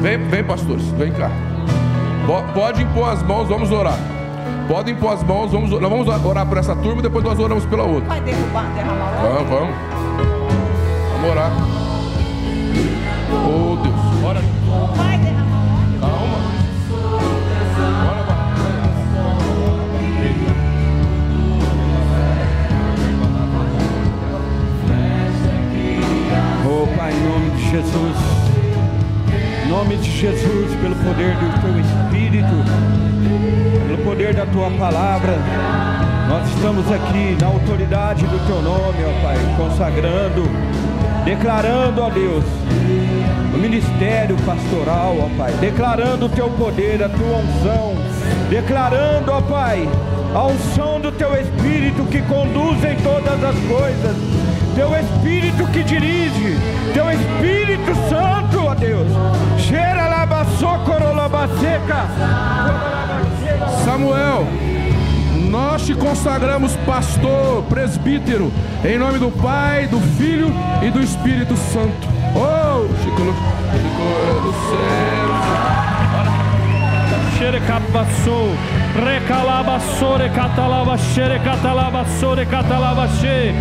[0.00, 1.30] Vem, vem, pastores, vem cá.
[2.54, 3.98] Pode impor as mãos, vamos orar.
[4.70, 7.66] Podem pôr as mãos, vamos, nós vamos orar por essa turma e depois nós oramos
[7.66, 8.08] pela outra.
[8.08, 9.74] Vai derrubar, derramar Vamos, vamos.
[11.10, 11.50] Vamos orar.
[13.32, 13.96] Oh Deus.
[14.22, 14.40] Bora.
[14.94, 15.98] Vai derramar óleo.
[15.98, 16.38] Calma.
[18.06, 18.40] Bora, vai.
[26.64, 28.16] Oh Pai, em nome de Jesus,
[29.64, 32.54] em nome de Jesus, pelo poder do Teu Espírito,
[34.10, 35.38] poder da Tua palavra,
[36.28, 40.50] nós estamos aqui na autoridade do Teu nome, ó Pai, consagrando,
[41.24, 42.44] declarando, ó Deus,
[43.54, 47.94] o ministério pastoral, ó Pai, declarando o Teu poder, a Tua unção,
[48.50, 49.88] declarando, ó Pai,
[50.34, 54.16] a unção do Teu Espírito que conduz em todas as coisas,
[54.74, 56.58] Teu Espírito que dirige,
[56.92, 59.06] Teu Espírito Santo, ó Deus,
[59.56, 62.08] cheira labaçocorolabaseca,
[63.84, 64.46] Samuel,
[65.50, 68.52] nós te consagramos pastor, presbítero,
[68.84, 70.52] em nome do Pai, do Filho
[70.82, 72.08] e do Espírito Santo.
[72.34, 75.70] Oh, Chico, Chico do céu.
[82.36, 83.54] Recatalabaxê,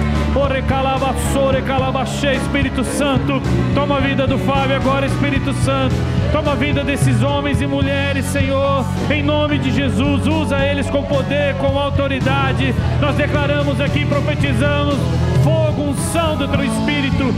[2.49, 3.41] Espírito Santo,
[3.73, 5.95] toma a vida do Fábio agora, Espírito Santo,
[6.31, 11.03] toma a vida desses homens e mulheres, Senhor, em nome de Jesus, usa eles com
[11.03, 14.95] poder, com autoridade, nós declaramos aqui, profetizamos,
[15.43, 17.33] fogo, unção do teu Espírito,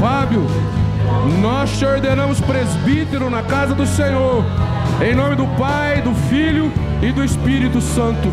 [0.00, 0.46] Fábio,
[1.40, 4.44] nós te ordenamos presbítero na casa do Senhor,
[5.00, 8.32] em nome do Pai, do Filho e do Espírito Santo.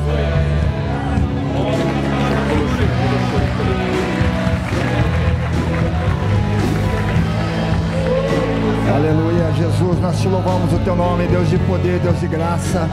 [8.95, 12.89] Aleluia, Jesus, nós te louvamos o teu nome, Deus de poder, Deus de graça.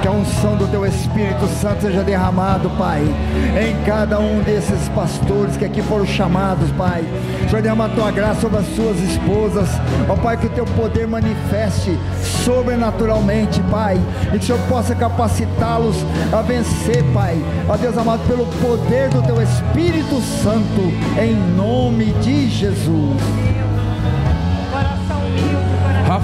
[0.00, 5.56] Que a unção do teu Espírito Santo seja derramado, Pai, em cada um desses pastores
[5.56, 7.04] que aqui foram chamados, Pai.
[7.48, 9.68] Senhor, derrama a tua graça sobre as suas esposas,
[10.08, 11.98] ó Pai, que o teu poder manifeste
[12.44, 14.00] sobrenaturalmente, Pai,
[14.32, 15.96] e que o Senhor possa capacitá-los
[16.32, 17.36] a vencer, Pai,
[17.68, 20.80] ó Deus amado, pelo poder do teu Espírito Santo,
[21.20, 23.49] em nome de Jesus.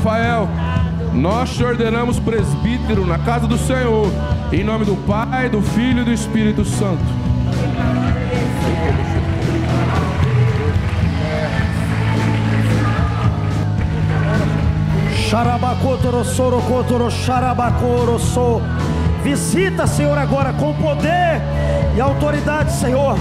[0.07, 0.49] Rafael,
[1.15, 4.09] nós te ordenamos presbítero na casa do Senhor,
[4.53, 7.03] em nome do Pai, do Filho e do Espírito Santo.
[19.25, 21.43] Visita, Senhor, agora com poder
[21.97, 23.17] e autoridade, Senhor.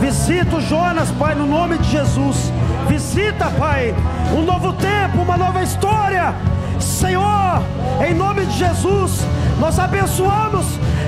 [0.00, 2.52] Visita o Jonas, Pai, no nome de Jesus.
[2.88, 3.92] Visita, Pai,
[4.34, 6.34] um novo tempo, uma nova história.
[6.78, 7.62] Senhor,
[8.06, 9.20] em nome de Jesus,
[9.60, 10.66] nós abençoamos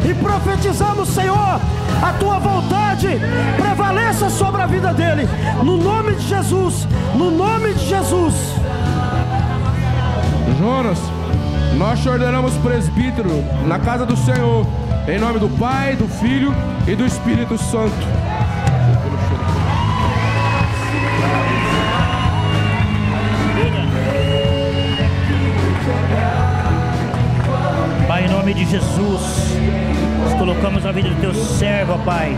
[0.08, 1.60] e profetizamos, Senhor,
[2.02, 3.08] a tua vontade
[3.56, 5.28] prevaleça sobre a vida dele.
[5.62, 8.34] No nome de Jesus, no nome de Jesus.
[10.58, 10.98] Jonas,
[11.76, 14.66] nós te ordenamos presbítero na casa do Senhor,
[15.08, 16.54] em nome do Pai, do Filho
[16.86, 18.23] e do Espírito Santo.
[28.44, 29.56] Nome de Jesus,
[30.22, 32.36] nós colocamos a vida do teu servo, ó Pai,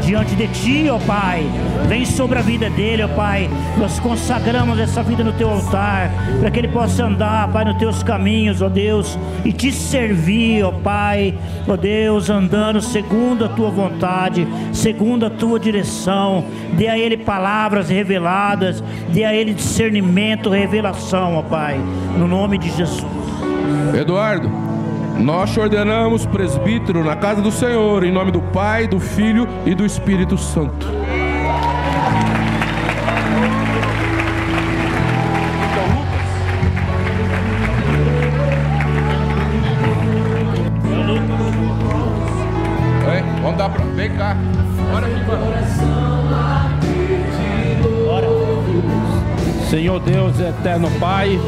[0.00, 1.44] diante de ti, ó Pai.
[1.88, 3.50] Vem sobre a vida dele, ó Pai.
[3.76, 8.04] Nós consagramos essa vida no teu altar, para que ele possa andar, Pai, nos teus
[8.04, 11.34] caminhos, ó Deus, e te servir, ó Pai,
[11.66, 16.44] ó Deus, andando segundo a tua vontade, segundo a tua direção.
[16.74, 21.80] Dê a ele palavras reveladas, dê a ele discernimento, revelação, ó Pai,
[22.16, 23.04] no nome de Jesus.
[23.92, 24.71] Eduardo,
[25.18, 29.74] nós te ordenamos presbítero na casa do Senhor, em nome do Pai, do Filho e
[29.74, 30.86] do Espírito Santo.
[43.42, 43.84] Vamos dar pra.
[43.84, 44.36] Vem cá.
[44.96, 45.22] Aqui.
[49.68, 51.40] Senhor Deus eterno Pai,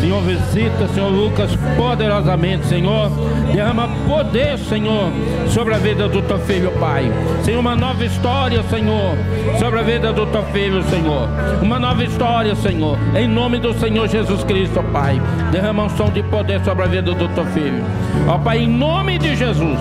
[0.00, 3.10] Senhor visita, Senhor Lucas, poderosamente, Senhor,
[3.52, 5.10] derrama poder, Senhor,
[5.48, 7.10] sobre a vida do teu filho, Pai.
[7.42, 9.16] Senhor, uma nova história, Senhor,
[9.58, 11.28] sobre a vida do teu filho, Senhor.
[11.62, 15.20] Uma nova história, Senhor, em nome do Senhor Jesus Cristo, Pai.
[15.50, 17.82] Derrama um som de poder sobre a vida do teu filho.
[18.28, 19.78] Ó Pai, em nome de Jesus,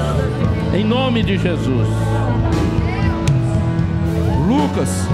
[0.73, 1.87] em nome de Jesus.
[4.47, 5.09] Lucas,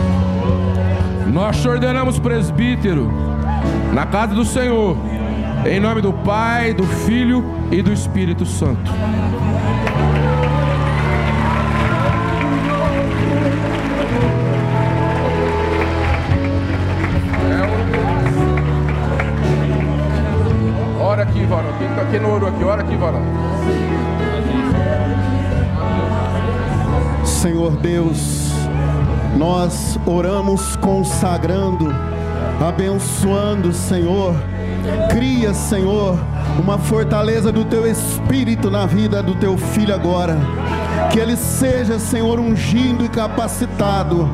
[1.28, 3.31] nós te ordenamos presbítero
[3.94, 4.98] na casa do Senhor,
[5.66, 8.92] em nome do Pai, do Filho e do Espírito Santo.
[21.00, 21.74] Ora aqui, varão.
[21.78, 22.64] Quem tá aqui no ouro aqui?
[22.64, 23.22] Ora aqui, varão.
[27.26, 28.52] Senhor Deus,
[29.36, 31.94] nós oramos consagrando,
[32.64, 34.36] abençoando, Senhor.
[35.10, 36.18] Cria, Senhor,
[36.60, 40.38] uma fortaleza do teu espírito na vida do teu filho agora.
[41.12, 44.30] Que ele seja, Senhor, ungido e capacitado.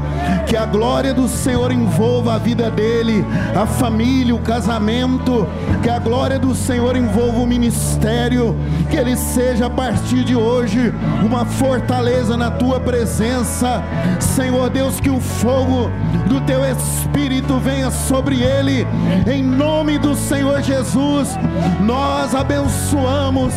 [0.47, 5.45] Que a glória do Senhor envolva a vida dele, a família, o casamento.
[5.83, 8.55] Que a glória do Senhor envolva o ministério.
[8.89, 13.83] Que ele seja, a partir de hoje, uma fortaleza na tua presença.
[14.21, 15.91] Senhor Deus, que o fogo
[16.29, 18.87] do teu espírito venha sobre ele.
[19.29, 21.37] Em nome do Senhor Jesus,
[21.81, 23.53] nós abençoamos,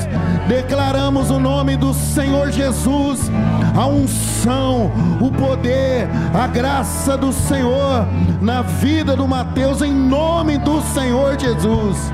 [0.49, 3.31] declaramos o nome do Senhor Jesus,
[3.77, 6.80] a unção, o poder, a graça
[7.19, 8.07] do Senhor
[8.41, 12.11] na vida do Mateus, em nome do Senhor Jesus.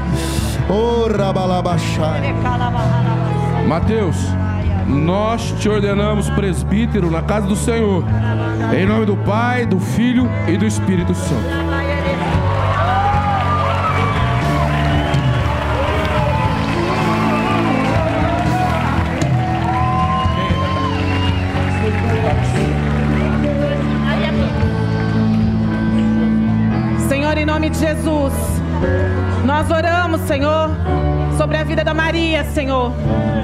[0.69, 0.97] Oh.
[3.69, 4.17] Mateus,
[4.89, 8.03] nós te ordenamos presbítero na casa do Senhor,
[8.77, 11.76] em nome do Pai, do Filho e do Espírito Santo.
[27.77, 28.33] De Jesus,
[29.45, 30.71] nós oramos, Senhor,
[31.37, 32.91] sobre a vida da Maria, Senhor.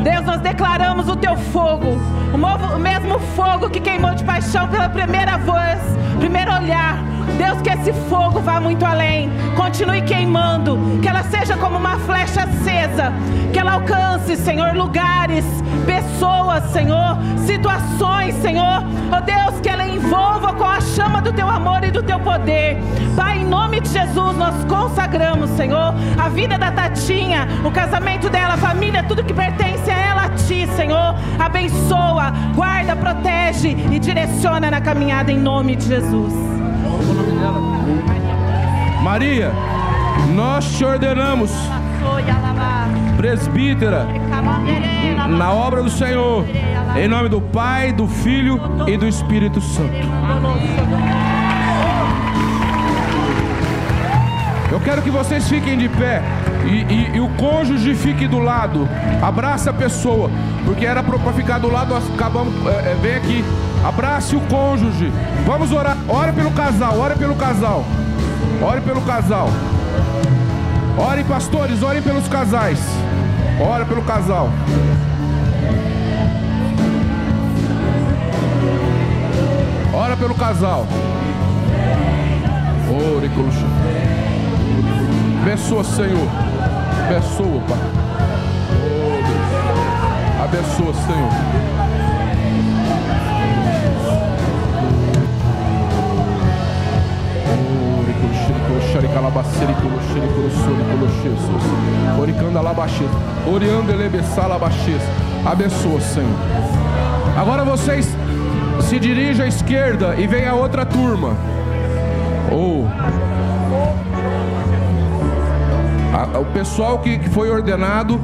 [0.02, 2.00] Deus, nós declaramos o teu fogo,
[2.32, 5.80] o movo- o mesmo fogo que queimou de paixão pela primeira vez,
[6.18, 6.98] primeiro olhar.
[7.36, 12.44] Deus, que esse fogo vá muito além, continue queimando, que ela seja como uma flecha
[12.44, 13.12] acesa,
[13.52, 15.44] que ela alcance, Senhor, lugares,
[15.84, 18.82] pessoas, Senhor, situações, Senhor.
[19.16, 19.81] Oh Deus, que ela
[20.12, 22.76] envolva com a chama do teu amor e do teu poder.
[23.16, 28.54] Pai, em nome de Jesus, nós consagramos, Senhor, a vida da Tatinha, o casamento dela,
[28.54, 31.14] a família, tudo que pertence a ela, a ti, Senhor.
[31.38, 36.34] Abençoa, guarda, protege e direciona na caminhada em nome de Jesus.
[39.02, 39.50] Maria,
[40.34, 41.50] nós te ordenamos
[43.16, 44.06] presbítera
[45.28, 46.44] na obra do Senhor,
[46.96, 49.92] em nome do Pai, do Filho e do Espírito Santo.
[54.70, 56.22] Eu quero que vocês fiquem de pé
[56.64, 58.88] e, e- e o cônjuge fique do lado.
[59.20, 60.30] Abraça a pessoa,
[60.64, 62.54] porque era para ficar do lado, acabamos.
[62.66, 63.44] é, é, vem aqui,
[63.86, 65.12] abrace o cônjuge.
[65.46, 65.96] Vamos orar.
[66.08, 67.84] Ore pelo casal, ore pelo casal.
[68.62, 69.48] Ore pelo casal.
[70.96, 72.78] Ore, pastores, orem pelos casais.
[73.60, 74.50] Ore pelo casal.
[79.94, 80.86] Ora pelo casal.
[82.90, 83.66] Ore, Coluxa.
[85.42, 86.28] Abençoa, Senhor.
[87.06, 87.78] Abençoa, Pai.
[88.84, 90.44] Oh, Deus.
[90.44, 91.91] Abençoa, Senhor.
[99.12, 103.10] Calabaceira, Coluxa, Coluxa, Coluxa, Oricanda, Labaxês.
[103.52, 105.02] Oriando, Elebeçá, Labaxês.
[105.44, 106.28] Abençoa, Senhor.
[107.36, 108.16] Agora vocês
[108.80, 111.36] se dirigem à esquerda e vem a outra turma.
[112.50, 112.86] Ou
[116.14, 118.20] a- o pessoal que, que foi ordenado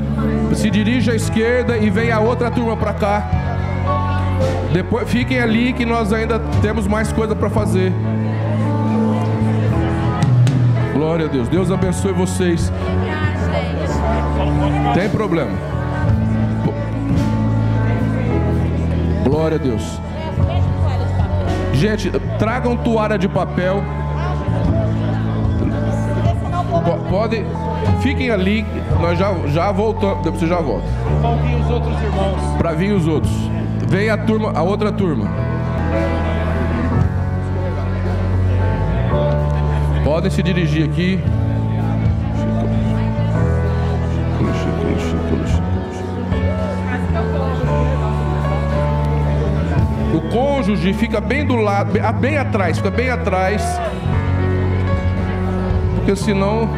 [0.55, 3.31] se dirige à esquerda e vem a outra turma para cá.
[4.73, 7.93] Depois fiquem ali que nós ainda temos mais coisa para fazer.
[11.09, 11.49] Glória a Deus.
[11.49, 12.71] Deus abençoe vocês.
[14.93, 15.53] Tem problema.
[19.25, 19.99] Glória a Deus.
[21.73, 23.83] Gente, tragam toalha de papel.
[26.85, 27.43] Po- Pode,
[28.03, 28.67] fiquem ali,
[29.01, 30.87] nós já, já voltamos, depois você já volta.
[31.23, 32.57] Vão vir os outros irmãos.
[32.59, 33.33] Para vir os outros.
[33.89, 35.27] Vem a turma, a outra turma.
[40.19, 41.21] Podem se dirigir aqui.
[50.13, 53.63] O cônjuge fica bem do lado, bem- bem atrás, fica bem atrás.
[55.95, 56.69] Porque senão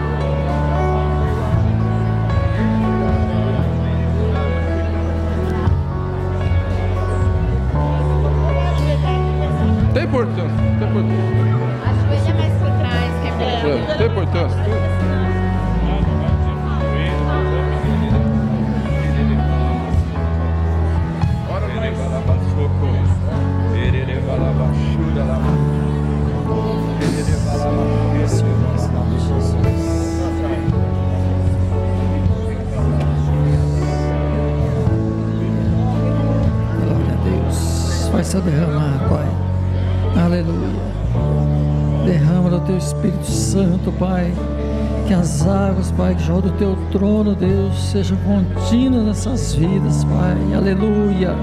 [46.91, 50.55] trono, Deus, sejam contínuas nessas vidas, Pai.
[50.55, 51.35] Aleluia.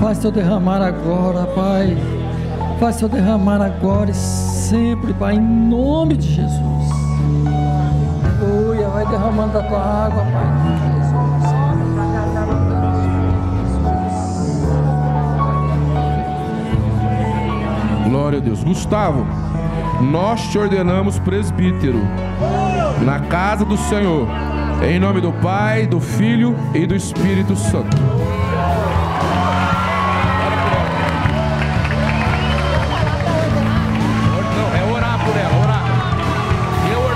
[0.00, 1.96] Faz teu derramar agora, Pai.
[2.78, 6.90] Faz teu derramar agora e sempre, Pai, em nome de Jesus.
[8.40, 8.88] Aleluia.
[8.88, 10.88] Vai derramando da tua água, Pai.
[18.08, 18.64] Glória a Deus.
[18.64, 19.26] Gustavo,
[20.00, 22.00] nós te ordenamos presbítero
[23.04, 24.26] na casa do Senhor,
[24.82, 27.96] em nome do Pai, do Filho e do Espírito Santo.
[34.56, 35.84] Não, é orar por ela, orar.
[36.92, 37.08] Eu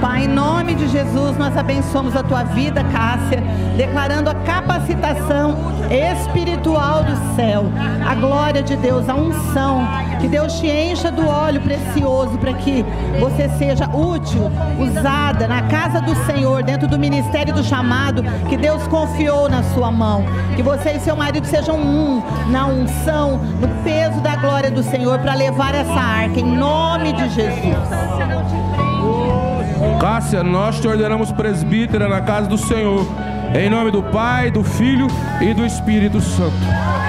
[0.00, 3.42] Pai, em nome de Jesus, nós abençoamos a tua vida, Cássia,
[3.76, 5.56] declarando a capacitação
[5.90, 7.64] espiritual do céu,
[8.08, 9.86] a glória de Deus, a unção,
[10.20, 12.84] que Deus te encha do óleo precioso para que
[13.20, 18.86] você seja útil, usada na casa do Senhor, dentro do ministério do chamado que Deus
[18.88, 20.24] confiou na sua mão.
[20.54, 25.18] Que você e seu marido sejam um na unção, no peso da glória do Senhor
[25.18, 27.76] para levar essa arca, em nome de Jesus.
[30.00, 33.06] Cássia, nós te ordenamos presbítera na casa do Senhor,
[33.54, 35.06] em nome do Pai, do Filho
[35.40, 37.05] e do Espírito Santo.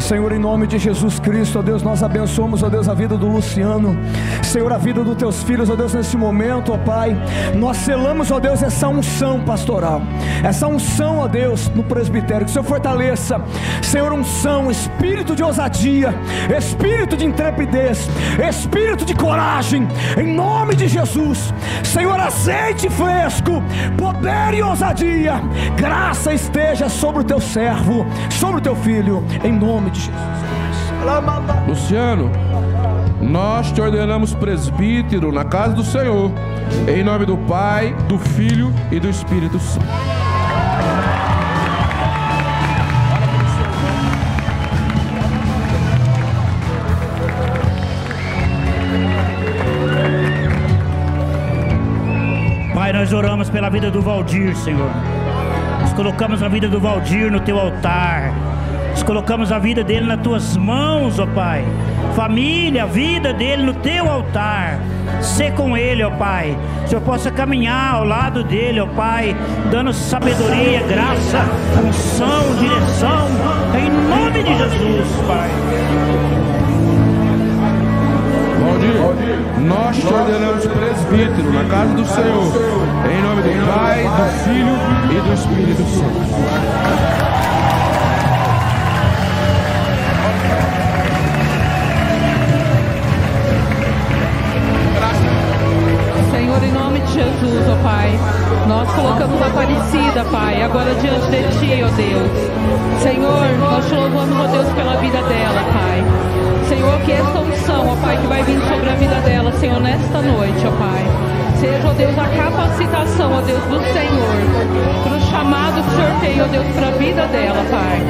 [0.00, 3.26] Senhor, em nome de Jesus Cristo, ó Deus, nós abençoamos, ó Deus, a vida do
[3.26, 3.96] Luciano.
[4.42, 7.16] Senhor, a vida dos teus filhos, ó Deus, nesse momento, ó Pai.
[7.54, 10.02] Nós selamos, ó Deus, essa unção pastoral.
[10.44, 12.44] Essa unção, ó Deus, no presbitério.
[12.44, 13.40] Que o Senhor fortaleça,
[13.82, 16.14] Senhor, unção, espírito de ousadia,
[16.56, 18.08] espírito de intrepidez,
[18.48, 21.54] espírito de coragem, em nome de Jesus.
[21.96, 23.62] Senhor, azeite fresco,
[23.96, 25.40] poder e ousadia.
[25.78, 30.12] Graça esteja sobre o teu servo, sobre o teu filho, em nome de Jesus.
[31.66, 32.30] Luciano,
[33.22, 36.30] nós te ordenamos presbítero na casa do Senhor,
[36.86, 40.05] em nome do Pai, do Filho e do Espírito Santo.
[52.96, 54.90] Nós oramos pela vida do Valdir, Senhor.
[55.82, 58.32] Nós colocamos a vida do Valdir no teu altar.
[58.88, 61.62] Nós colocamos a vida dele nas tuas mãos, ó Pai.
[62.14, 64.80] Família, a vida dele no teu altar.
[65.20, 66.56] Ser com ele, ó Pai.
[66.84, 69.36] Que Senhor possa caminhar ao lado dele, ó Pai,
[69.70, 71.44] dando sabedoria, graça,
[71.86, 73.28] unção, direção.
[73.78, 76.35] Em nome de Jesus, Pai.
[78.92, 82.52] Valdir, nós te ordenamos presbítero na casa do Senhor,
[83.10, 84.76] em nome do Pai, do Filho
[85.10, 86.86] e do Espírito Santo.
[97.16, 98.10] Jesus, ó Pai,
[98.68, 103.02] nós colocamos a Aparecida, Pai, agora diante de Ti, ó Deus.
[103.02, 106.55] Senhor, nós te louvamos, ó Deus, pela vida dela, Pai.
[106.68, 110.20] Senhor, que esta unção, ó Pai, que vai vir sobre a vida dela, Senhor, nesta
[110.20, 111.04] noite, ó Pai.
[111.60, 116.20] Seja, ó Deus, a capacitação, ó Deus, do Senhor, para o chamado que o Senhor
[116.20, 118.02] tem, ó Deus, para a vida dela, Pai.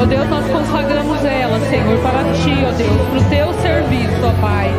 [0.00, 4.40] Ó Deus, nós consagramos ela, Senhor, para Ti, ó Deus, para o Teu serviço, ó
[4.40, 4.70] Pai.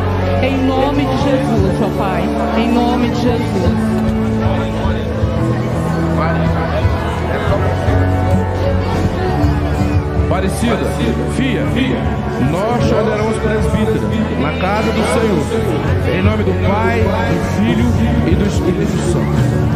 [0.42, 2.22] Em nome de Jesus, ó Pai.
[2.58, 3.94] Em nome de Jesus.
[10.28, 10.78] Parecida,
[11.36, 14.08] Fia, nós ordenamos presbítero
[14.40, 15.44] na casa do Senhor,
[16.14, 17.86] em nome do Pai, do Filho
[18.26, 19.74] e do Espírito Santo.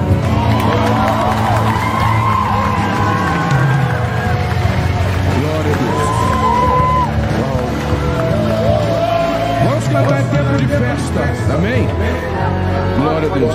[5.40, 6.08] Glória a Deus.
[9.64, 11.88] Vamos cantar em tempo de festa, amém?
[13.00, 13.54] Glória a Deus.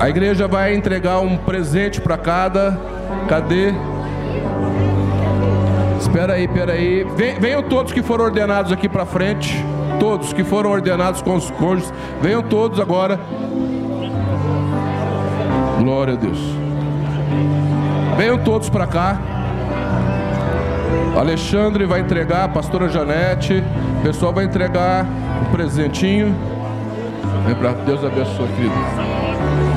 [0.00, 2.78] A igreja vai entregar um presente para cada.
[3.28, 3.72] Cadê?
[6.12, 7.04] Espera aí, espera aí.
[7.16, 9.64] Ven- Venham todos que foram ordenados aqui para frente.
[9.98, 11.92] Todos que foram ordenados com os cônjuges.
[12.20, 13.18] Venham todos agora.
[15.78, 16.38] Glória a Deus.
[18.18, 19.18] Venham todos para cá.
[21.18, 23.64] Alexandre vai entregar, pastora Janete.
[24.00, 25.06] O pessoal vai entregar
[25.46, 26.34] um presentinho.
[27.46, 28.74] Vem para Deus abençoe, querido.